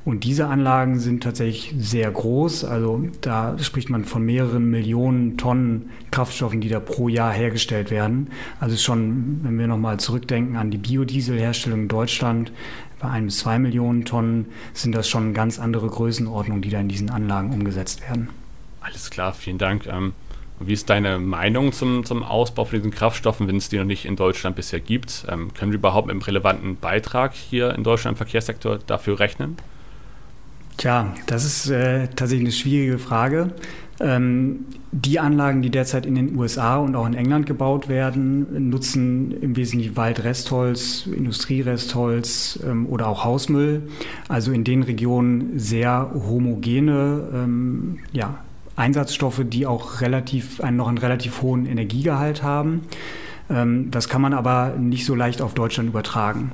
Und 0.05 0.25
diese 0.25 0.47
Anlagen 0.47 0.99
sind 0.99 1.23
tatsächlich 1.23 1.73
sehr 1.77 2.11
groß. 2.11 2.65
Also 2.65 3.07
da 3.21 3.57
spricht 3.59 3.89
man 3.89 4.03
von 4.03 4.23
mehreren 4.23 4.69
Millionen 4.69 5.37
Tonnen 5.37 5.91
Kraftstoffen, 6.11 6.59
die 6.59 6.67
da 6.67 6.81
pro 6.81 7.07
Jahr 7.07 7.31
hergestellt 7.31 7.89
werden. 7.89 8.27
Also 8.59 8.75
schon, 8.75 9.39
wenn 9.43 9.57
wir 9.57 9.67
nochmal 9.67 9.99
zurückdenken 9.99 10.57
an 10.57 10.71
die 10.71 10.77
Biodieselherstellung 10.77 11.83
in 11.83 11.87
Deutschland, 11.87 12.51
bei 13.03 13.09
ein 13.09 13.25
bis 13.25 13.39
zwei 13.39 13.59
Millionen 13.59 14.05
Tonnen 14.05 14.47
sind 14.73 14.95
das 14.95 15.09
schon 15.09 15.33
ganz 15.33 15.59
andere 15.59 15.87
Größenordnungen, 15.87 16.61
die 16.61 16.69
da 16.69 16.79
in 16.79 16.87
diesen 16.87 17.09
Anlagen 17.09 17.53
umgesetzt 17.53 18.01
werden. 18.01 18.29
Alles 18.79 19.09
klar, 19.09 19.33
vielen 19.33 19.57
Dank. 19.57 19.85
Ähm, 19.87 20.13
wie 20.59 20.71
ist 20.71 20.89
deine 20.89 21.19
Meinung 21.19 21.73
zum, 21.73 22.05
zum 22.05 22.23
Ausbau 22.23 22.63
von 22.63 22.79
diesen 22.79 22.91
Kraftstoffen, 22.91 23.47
wenn 23.47 23.57
es 23.57 23.67
die 23.67 23.77
noch 23.77 23.85
nicht 23.85 24.05
in 24.05 24.15
Deutschland 24.15 24.55
bisher 24.55 24.79
gibt? 24.79 25.25
Ähm, 25.27 25.53
können 25.53 25.71
wir 25.71 25.79
überhaupt 25.79 26.07
mit 26.07 26.13
einem 26.13 26.21
relevanten 26.21 26.77
Beitrag 26.77 27.33
hier 27.33 27.75
in 27.75 27.83
Deutschland 27.83 28.15
im 28.15 28.17
Verkehrssektor 28.17 28.79
dafür 28.87 29.19
rechnen? 29.19 29.57
Tja, 30.77 31.13
das 31.27 31.43
ist 31.43 31.69
äh, 31.69 32.07
tatsächlich 32.07 32.47
eine 32.47 32.51
schwierige 32.53 32.99
Frage. 32.99 33.53
Ähm, 34.03 34.65
die 34.91 35.19
Anlagen, 35.19 35.61
die 35.61 35.69
derzeit 35.69 36.05
in 36.05 36.15
den 36.15 36.37
USA 36.37 36.77
und 36.77 36.95
auch 36.95 37.07
in 37.07 37.13
England 37.13 37.45
gebaut 37.45 37.87
werden, 37.87 38.69
nutzen 38.69 39.31
im 39.41 39.55
Wesentlichen 39.55 39.95
Waldrestholz, 39.95 41.07
Industrierestholz 41.07 42.59
ähm, 42.63 42.85
oder 42.87 43.07
auch 43.07 43.23
Hausmüll. 43.23 43.83
Also 44.27 44.51
in 44.51 44.63
den 44.65 44.83
Regionen 44.83 45.57
sehr 45.57 46.11
homogene 46.13 47.23
ähm, 47.33 47.99
ja, 48.11 48.35
Einsatzstoffe, 48.75 49.41
die 49.45 49.65
auch 49.65 50.01
relativ, 50.01 50.61
einen, 50.61 50.77
noch 50.77 50.89
einen 50.89 50.97
relativ 50.97 51.41
hohen 51.41 51.65
Energiegehalt 51.65 52.43
haben. 52.43 52.81
Das 53.49 54.07
kann 54.07 54.21
man 54.21 54.33
aber 54.33 54.73
nicht 54.79 55.05
so 55.05 55.15
leicht 55.15 55.41
auf 55.41 55.53
Deutschland 55.53 55.89
übertragen 55.89 56.51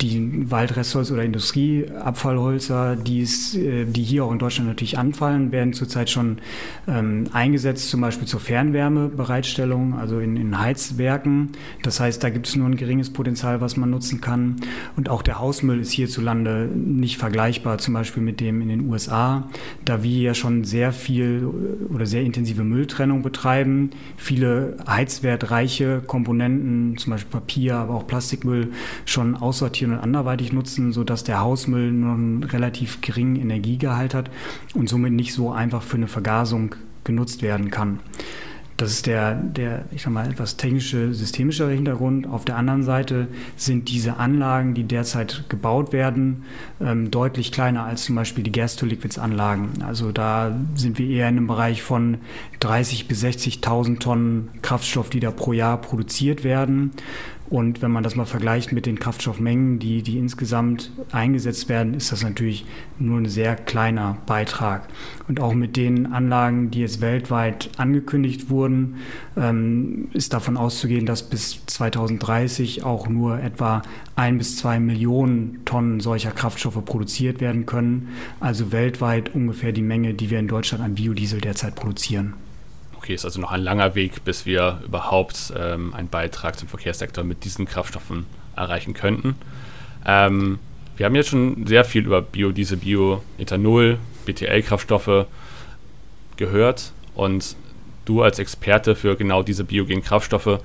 die 0.00 0.48
Waldrestholz 0.50 1.10
oder 1.10 1.24
Industrieabfallholzer, 1.24 2.94
die, 2.94 3.20
ist, 3.20 3.56
äh, 3.56 3.84
die 3.84 4.04
hier 4.04 4.24
auch 4.24 4.32
in 4.32 4.38
Deutschland 4.38 4.68
natürlich 4.68 4.96
anfallen, 4.96 5.50
werden 5.50 5.72
zurzeit 5.72 6.08
schon 6.08 6.38
ähm, 6.86 7.24
eingesetzt, 7.32 7.90
zum 7.90 8.00
Beispiel 8.00 8.28
zur 8.28 8.38
Fernwärmebereitstellung, 8.38 9.98
also 9.98 10.20
in, 10.20 10.36
in 10.36 10.58
Heizwerken. 10.58 11.50
Das 11.82 11.98
heißt, 11.98 12.22
da 12.22 12.30
gibt 12.30 12.46
es 12.46 12.54
nur 12.54 12.68
ein 12.68 12.76
geringes 12.76 13.12
Potenzial, 13.12 13.60
was 13.60 13.76
man 13.76 13.90
nutzen 13.90 14.20
kann. 14.20 14.56
Und 14.96 15.08
auch 15.08 15.22
der 15.22 15.40
Hausmüll 15.40 15.80
ist 15.80 15.90
hierzulande 15.90 16.68
nicht 16.72 17.18
vergleichbar, 17.18 17.78
zum 17.78 17.94
Beispiel 17.94 18.22
mit 18.22 18.38
dem 18.40 18.62
in 18.62 18.68
den 18.68 18.88
USA, 18.88 19.48
da 19.84 20.04
wir 20.04 20.20
ja 20.20 20.34
schon 20.34 20.62
sehr 20.62 20.92
viel 20.92 21.44
oder 21.92 22.06
sehr 22.06 22.22
intensive 22.22 22.62
Mülltrennung 22.62 23.22
betreiben, 23.22 23.90
viele 24.16 24.76
heizwertreiche 24.86 26.02
Komponenten, 26.06 26.96
zum 26.98 27.12
Beispiel 27.12 27.30
Papier, 27.32 27.76
aber 27.76 27.94
auch 27.94 28.06
Plastikmüll, 28.06 28.72
schon 29.04 29.34
aussortieren 29.34 29.87
und 29.92 29.98
anderweitig 29.98 30.52
nutzen, 30.52 30.92
sodass 30.92 31.24
der 31.24 31.40
Hausmüll 31.40 31.92
nur 31.92 32.14
einen 32.14 32.42
relativ 32.42 33.00
geringen 33.00 33.36
Energiegehalt 33.36 34.14
hat 34.14 34.30
und 34.74 34.88
somit 34.88 35.12
nicht 35.12 35.34
so 35.34 35.50
einfach 35.52 35.82
für 35.82 35.96
eine 35.96 36.08
Vergasung 36.08 36.74
genutzt 37.04 37.42
werden 37.42 37.70
kann. 37.70 38.00
Das 38.78 38.92
ist 38.92 39.08
der, 39.08 39.34
der, 39.34 39.86
ich 39.90 40.02
sag 40.02 40.12
mal, 40.12 40.30
etwas 40.30 40.56
technische, 40.56 41.12
systemischere 41.12 41.72
Hintergrund. 41.72 42.28
Auf 42.28 42.44
der 42.44 42.56
anderen 42.56 42.84
Seite 42.84 43.26
sind 43.56 43.88
diese 43.88 44.18
Anlagen, 44.18 44.74
die 44.74 44.84
derzeit 44.84 45.46
gebaut 45.48 45.92
werden, 45.92 46.44
ähm, 46.80 47.10
deutlich 47.10 47.50
kleiner 47.50 47.82
als 47.82 48.04
zum 48.04 48.14
Beispiel 48.14 48.44
die 48.44 48.52
Gas-to-Liquids-Anlagen. 48.52 49.82
Also 49.84 50.12
da 50.12 50.56
sind 50.76 51.00
wir 51.00 51.08
eher 51.08 51.28
in 51.28 51.38
einem 51.38 51.48
Bereich 51.48 51.82
von 51.82 52.18
30.000 52.60 53.08
bis 53.08 53.24
60.000 53.24 53.98
Tonnen 53.98 54.48
Kraftstoff, 54.62 55.10
die 55.10 55.18
da 55.18 55.32
pro 55.32 55.52
Jahr 55.52 55.80
produziert 55.80 56.44
werden. 56.44 56.92
Und 57.50 57.80
wenn 57.80 57.90
man 57.90 58.02
das 58.02 58.14
mal 58.14 58.26
vergleicht 58.26 58.72
mit 58.72 58.84
den 58.84 58.98
Kraftstoffmengen, 58.98 59.78
die, 59.78 60.02
die 60.02 60.18
insgesamt 60.18 60.92
eingesetzt 61.12 61.68
werden, 61.70 61.94
ist 61.94 62.12
das 62.12 62.22
natürlich 62.22 62.66
nur 62.98 63.18
ein 63.18 63.28
sehr 63.28 63.56
kleiner 63.56 64.18
Beitrag. 64.26 64.86
Und 65.28 65.40
auch 65.40 65.54
mit 65.54 65.76
den 65.76 66.12
Anlagen, 66.12 66.70
die 66.70 66.80
jetzt 66.80 67.00
weltweit 67.00 67.70
angekündigt 67.78 68.50
wurden, 68.50 68.96
ähm, 69.36 70.08
ist 70.12 70.34
davon 70.34 70.58
auszugehen, 70.58 71.06
dass 71.06 71.22
bis 71.22 71.64
2030 71.66 72.84
auch 72.84 73.08
nur 73.08 73.40
etwa 73.40 73.80
ein 74.14 74.36
bis 74.36 74.58
zwei 74.58 74.78
Millionen 74.78 75.64
Tonnen 75.64 76.00
solcher 76.00 76.32
Kraftstoffe 76.32 76.84
produziert 76.84 77.40
werden 77.40 77.64
können. 77.64 78.08
Also 78.40 78.72
weltweit 78.72 79.34
ungefähr 79.34 79.72
die 79.72 79.82
Menge, 79.82 80.12
die 80.12 80.28
wir 80.28 80.38
in 80.38 80.48
Deutschland 80.48 80.84
an 80.84 80.96
Biodiesel 80.96 81.40
derzeit 81.40 81.74
produzieren. 81.74 82.34
Okay, 82.98 83.14
ist 83.14 83.24
also 83.24 83.40
noch 83.40 83.52
ein 83.52 83.62
langer 83.62 83.94
Weg, 83.94 84.24
bis 84.24 84.44
wir 84.44 84.80
überhaupt 84.84 85.52
ähm, 85.56 85.94
einen 85.94 86.08
Beitrag 86.08 86.58
zum 86.58 86.66
Verkehrssektor 86.66 87.22
mit 87.22 87.44
diesen 87.44 87.64
Kraftstoffen 87.64 88.26
erreichen 88.56 88.92
könnten. 88.92 89.36
Ähm, 90.04 90.58
wir 90.96 91.06
haben 91.06 91.14
jetzt 91.14 91.28
schon 91.28 91.64
sehr 91.68 91.84
viel 91.84 92.04
über 92.04 92.20
Biodiesel, 92.20 92.76
Bioethanol, 92.76 93.98
BTL-Kraftstoffe 94.26 95.26
gehört 96.36 96.92
und 97.14 97.54
du 98.04 98.22
als 98.22 98.40
Experte 98.40 98.96
für 98.96 99.14
genau 99.14 99.44
diese 99.44 99.62
biogenen 99.62 100.02
Kraftstoffe 100.02 100.58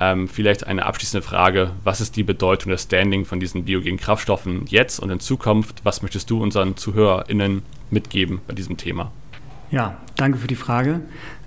ähm, 0.00 0.26
vielleicht 0.26 0.66
eine 0.66 0.84
abschließende 0.84 1.24
Frage. 1.24 1.70
Was 1.84 2.00
ist 2.00 2.16
die 2.16 2.24
Bedeutung 2.24 2.72
des 2.72 2.82
Standing 2.82 3.24
von 3.24 3.38
diesen 3.38 3.66
biogenen 3.66 3.98
Kraftstoffen 3.98 4.66
jetzt 4.66 4.98
und 4.98 5.10
in 5.10 5.20
Zukunft? 5.20 5.84
Was 5.84 6.02
möchtest 6.02 6.28
du 6.28 6.42
unseren 6.42 6.76
ZuhörerInnen 6.76 7.62
mitgeben 7.90 8.40
bei 8.48 8.54
diesem 8.54 8.76
Thema? 8.76 9.12
Ja, 9.70 9.98
danke 10.16 10.38
für 10.38 10.46
die 10.46 10.56
Frage. 10.56 11.00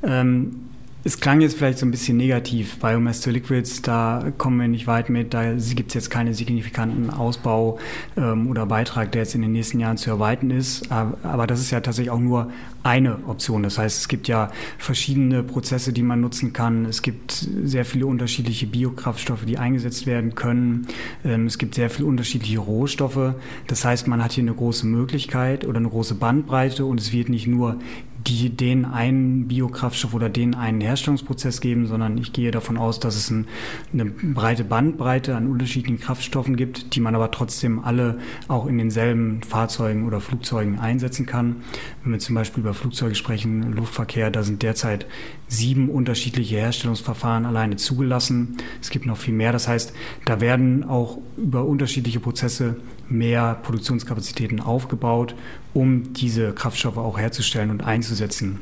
Ähm, 0.04 0.72
es 1.04 1.20
klang 1.20 1.42
jetzt 1.42 1.58
vielleicht 1.58 1.80
so 1.80 1.86
ein 1.88 1.92
bisschen 1.92 2.18
negativ. 2.18 2.78
Biomass 2.78 3.22
to 3.22 3.32
Liquids, 3.32 3.82
da 3.82 4.32
kommen 4.38 4.60
wir 4.60 4.68
nicht 4.68 4.86
weit 4.86 5.10
mit. 5.10 5.34
Da 5.34 5.54
gibt 5.54 5.90
es 5.90 5.94
jetzt 5.96 6.12
keinen 6.12 6.36
signifikanten 6.36 7.10
Ausbau 7.10 7.80
ähm, 8.16 8.48
oder 8.48 8.68
Beitrag, 8.68 9.12
der 9.12 9.24
jetzt 9.24 9.34
in 9.34 9.42
den 9.42 9.52
nächsten 9.52 9.80
Jahren 9.80 9.98
zu 9.98 10.12
erweitern 10.12 10.52
ist. 10.52 10.92
Aber 10.92 11.48
das 11.48 11.60
ist 11.60 11.72
ja 11.72 11.80
tatsächlich 11.80 12.12
auch 12.12 12.20
nur 12.20 12.52
eine 12.84 13.18
Option. 13.28 13.64
Das 13.64 13.80
heißt, 13.80 13.98
es 13.98 14.08
gibt 14.10 14.28
ja 14.28 14.52
verschiedene 14.78 15.42
Prozesse, 15.42 15.92
die 15.92 16.04
man 16.04 16.22
nutzen 16.22 16.54
kann. 16.54 16.86
Es 16.86 17.02
gibt 17.02 17.48
sehr 17.64 17.86
viele 17.86 18.06
unterschiedliche 18.06 18.68
Biokraftstoffe, 18.68 19.46
die 19.46 19.58
eingesetzt 19.58 20.06
werden 20.06 20.36
können. 20.36 20.86
Ähm, 21.26 21.48
es 21.48 21.58
gibt 21.58 21.74
sehr 21.74 21.90
viele 21.90 22.08
unterschiedliche 22.08 22.60
Rohstoffe. 22.60 23.34
Das 23.66 23.84
heißt, 23.86 24.08
man 24.08 24.24
hat 24.24 24.34
hier 24.34 24.44
eine 24.44 24.54
große 24.54 24.86
Möglichkeit 24.86 25.66
oder 25.66 25.78
eine 25.78 25.90
große 25.90 26.14
Bandbreite 26.14 26.86
und 26.86 27.00
es 27.00 27.12
wird 27.12 27.30
nicht 27.30 27.48
nur 27.48 27.80
die 28.28 28.50
den 28.50 28.86
einen 28.86 29.48
Biokraftstoff 29.48 30.14
oder 30.14 30.30
den 30.30 30.56
einen 30.56 30.82
Herstellungsprozess 30.82 31.62
geben, 31.62 31.88
sondern 31.88 32.18
ich 32.18 32.34
gehe 32.34 32.52
davon 32.52 32.78
aus, 32.78 33.00
dass 33.00 33.16
es 33.16 33.30
ein, 33.30 33.48
eine 33.94 34.06
breite 34.06 34.64
Bandbreite 34.64 35.36
an 35.36 35.48
unterschiedlichen 35.48 36.00
Kraftstoffen 36.00 36.56
gibt, 36.56 36.96
die 36.96 37.00
man 37.00 37.16
aber 37.16 37.32
trotzdem 37.32 37.80
alle 37.80 38.20
auch 38.48 38.68
in 38.68 38.78
denselben 38.78 39.42
Fahrzeugen 39.44 40.06
oder 40.06 40.20
Flugzeugen 40.20 40.80
einsetzen 40.80 41.26
kann. 41.26 41.58
Wenn 42.04 42.14
wir 42.14 42.20
zum 42.20 42.36
Beispiel 42.36 42.62
über 42.62 42.74
Flugzeuge 42.74 43.16
sprechen, 43.16 43.74
Luftverkehr, 43.74 44.32
da 44.32 44.44
sind 44.44 44.62
derzeit 44.62 45.06
sieben 45.48 45.90
unterschiedliche 45.90 46.56
Herstellungsverfahren 46.58 47.46
alleine 47.46 47.76
zugelassen. 47.76 48.58
Es 48.82 48.90
gibt 48.90 49.06
noch 49.06 49.18
viel 49.18 49.34
mehr. 49.34 49.52
Das 49.52 49.68
heißt, 49.68 49.94
da 50.26 50.40
werden 50.42 50.84
auch 50.84 51.18
über 51.38 51.66
unterschiedliche 51.66 52.20
Prozesse 52.20 52.78
mehr 53.12 53.56
Produktionskapazitäten 53.64 54.60
aufgebaut, 54.60 55.36
um 55.74 56.14
diese 56.14 56.54
Kraftstoffe 56.54 56.98
auch 56.98 57.18
herzustellen 57.18 57.70
und 57.70 57.84
einzusetzen. 57.84 58.60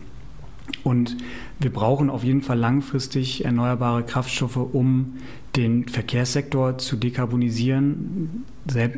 Und 0.84 1.18
wir 1.60 1.72
brauchen 1.74 2.10
auf 2.10 2.24
jeden 2.24 2.42
Fall 2.42 2.58
langfristig 2.58 3.44
erneuerbare 3.44 4.04
Kraftstoffe, 4.04 4.58
um 4.58 5.18
den 5.56 5.88
Verkehrssektor 5.88 6.78
zu 6.78 6.96
dekarbonisieren. 6.96 8.46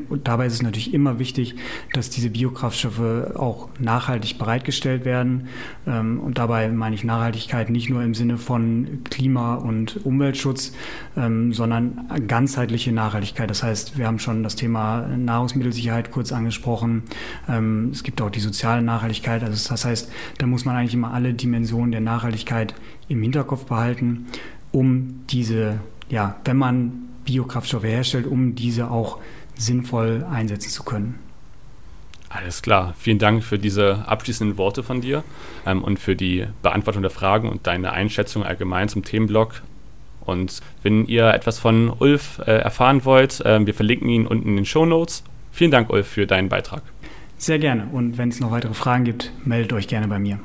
Und 0.10 0.28
dabei 0.28 0.48
ist 0.48 0.54
es 0.54 0.62
natürlich 0.62 0.94
immer 0.94 1.18
wichtig, 1.18 1.56
dass 1.94 2.10
diese 2.10 2.30
Biokraftstoffe 2.30 3.36
auch 3.36 3.70
nachhaltig 3.80 4.38
bereitgestellt 4.38 5.06
werden. 5.06 5.48
Ähm, 5.88 6.20
und 6.20 6.38
dabei 6.38 6.68
meine 6.68 6.94
ich 6.94 7.06
Nachhaltigkeit 7.06 7.70
nicht 7.70 7.90
nur 7.90 8.04
im 8.04 8.14
Sinne 8.14 8.38
von 8.38 9.00
Klima- 9.10 9.56
und 9.56 10.06
Umweltschutz, 10.06 10.74
ähm, 11.16 11.54
sondern 11.54 12.06
ganzheitliche 12.28 12.92
Nachhaltigkeit. 12.92 13.50
Das 13.50 13.64
heißt, 13.64 13.98
wir 13.98 14.08
haben 14.08 14.20
schon 14.20 14.44
das 14.44 14.58
Thema 14.58 15.08
Nahrungsmittelsicherheit 15.08 16.12
kurz 16.12 16.34
angesprochen. 16.34 17.04
Ähm, 17.48 17.92
es 17.94 18.04
gibt 18.04 18.22
auch 18.22 18.30
die 18.30 18.42
soziale 18.42 18.82
Nachhaltigkeit. 18.82 19.42
Also 19.42 19.70
das 19.70 19.86
heißt, 19.86 20.12
da 20.38 20.48
muss 20.48 20.66
man 20.66 20.76
eigentlich 20.76 20.96
immer 20.96 21.14
alle 21.14 21.34
Dimensionen 21.34 21.94
der 21.94 22.02
Nachhaltigkeit 22.02 22.51
im 23.08 23.22
Hinterkopf 23.22 23.66
behalten, 23.66 24.28
um 24.72 25.24
diese 25.30 25.80
ja, 26.12 26.36
wenn 26.46 26.58
man 26.58 26.92
Biokraftstoffe 27.26 27.84
herstellt, 27.84 28.28
um 28.28 28.54
diese 28.56 28.92
auch 28.92 29.20
sinnvoll 29.56 30.26
einsetzen 30.30 30.70
zu 30.70 30.84
können. 30.84 31.20
Alles 32.30 32.62
klar. 32.62 32.94
Vielen 32.98 33.20
Dank 33.20 33.44
für 33.44 33.60
diese 33.60 34.08
abschließenden 34.08 34.58
Worte 34.58 34.84
von 34.84 35.02
dir 35.02 35.24
ähm, 35.66 35.84
und 35.84 36.00
für 36.00 36.16
die 36.16 36.48
Beantwortung 36.62 37.02
der 37.02 37.12
Fragen 37.12 37.50
und 37.50 37.68
deine 37.68 37.92
Einschätzung 37.92 38.44
allgemein 38.44 38.88
zum 38.88 39.04
Themenblock. 39.04 39.62
Und 40.22 40.62
wenn 40.84 41.06
ihr 41.06 41.34
etwas 41.34 41.60
von 41.60 41.90
Ulf 41.90 42.40
äh, 42.40 42.52
erfahren 42.52 43.04
wollt, 43.04 43.42
äh, 43.42 43.66
wir 43.66 43.74
verlinken 43.74 44.08
ihn 44.08 44.28
unten 44.28 44.50
in 44.50 44.56
den 44.58 44.66
Show 44.66 44.86
Notes. 44.86 45.24
Vielen 45.52 45.72
Dank, 45.72 45.90
Ulf, 45.90 46.08
für 46.08 46.26
deinen 46.26 46.48
Beitrag. 46.48 46.84
Sehr 47.38 47.60
gerne. 47.60 47.88
Und 47.92 48.18
wenn 48.18 48.30
es 48.30 48.40
noch 48.40 48.52
weitere 48.52 48.74
Fragen 48.74 49.04
gibt, 49.04 49.32
meldet 49.44 49.74
euch 49.74 49.88
gerne 49.88 50.08
bei 50.08 50.20
mir. 50.20 50.40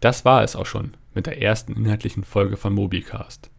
Das 0.00 0.24
war 0.24 0.44
es 0.44 0.54
auch 0.54 0.66
schon 0.66 0.96
mit 1.12 1.26
der 1.26 1.42
ersten 1.42 1.72
inhaltlichen 1.72 2.22
Folge 2.22 2.56
von 2.56 2.72
Mobilcast. 2.72 3.50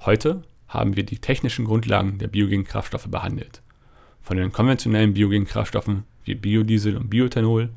Heute 0.00 0.42
haben 0.68 0.96
wir 0.96 1.02
die 1.02 1.18
technischen 1.18 1.64
Grundlagen 1.64 2.18
der 2.18 2.28
biogenen 2.28 2.64
Kraftstoffe 2.64 3.08
behandelt. 3.08 3.62
Von 4.20 4.36
den 4.36 4.52
konventionellen 4.52 5.14
biogenen 5.14 5.46
Kraftstoffen 5.46 6.04
wie 6.24 6.34
Biodiesel 6.34 6.94
und 6.94 7.08
Bioethanol 7.08 7.70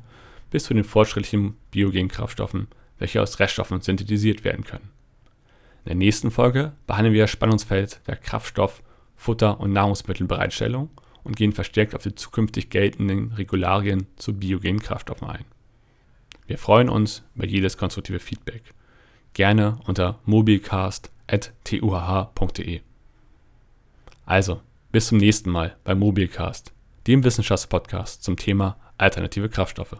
bis 0.50 0.64
zu 0.64 0.74
den 0.74 0.84
fortschrittlichen 0.84 1.56
biogenen 1.70 2.08
Kraftstoffen, 2.08 2.68
welche 2.98 3.22
aus 3.22 3.40
Reststoffen 3.40 3.80
synthetisiert 3.80 4.44
werden 4.44 4.64
können. 4.64 4.90
In 5.84 5.88
der 5.88 5.96
nächsten 5.96 6.30
Folge 6.30 6.72
behandeln 6.86 7.14
wir 7.14 7.22
das 7.22 7.30
Spannungsfeld 7.30 8.02
der 8.06 8.16
Kraftstoff-, 8.16 8.82
Futter- 9.16 9.58
und 9.58 9.72
Nahrungsmittelbereitstellung 9.72 10.90
und 11.24 11.36
gehen 11.36 11.52
verstärkt 11.52 11.94
auf 11.94 12.02
die 12.02 12.14
zukünftig 12.14 12.68
geltenden 12.68 13.32
Regularien 13.32 14.06
zu 14.16 14.34
biogenen 14.34 14.82
Kraftstoffen 14.82 15.28
ein. 15.28 15.46
Wir 16.46 16.58
freuen 16.58 16.88
uns 16.88 17.22
über 17.34 17.46
jedes 17.46 17.76
konstruktive 17.76 18.18
Feedback. 18.18 18.62
Gerne 19.32 19.78
unter 19.86 20.18
mobilcast.tuhh.de. 20.24 22.80
Also, 24.26 24.60
bis 24.90 25.06
zum 25.08 25.18
nächsten 25.18 25.50
Mal 25.50 25.76
bei 25.84 25.94
Mobilcast, 25.94 26.72
dem 27.06 27.22
Wissenschaftspodcast 27.24 28.22
zum 28.22 28.36
Thema 28.36 28.76
alternative 28.98 29.48
Kraftstoffe. 29.48 29.96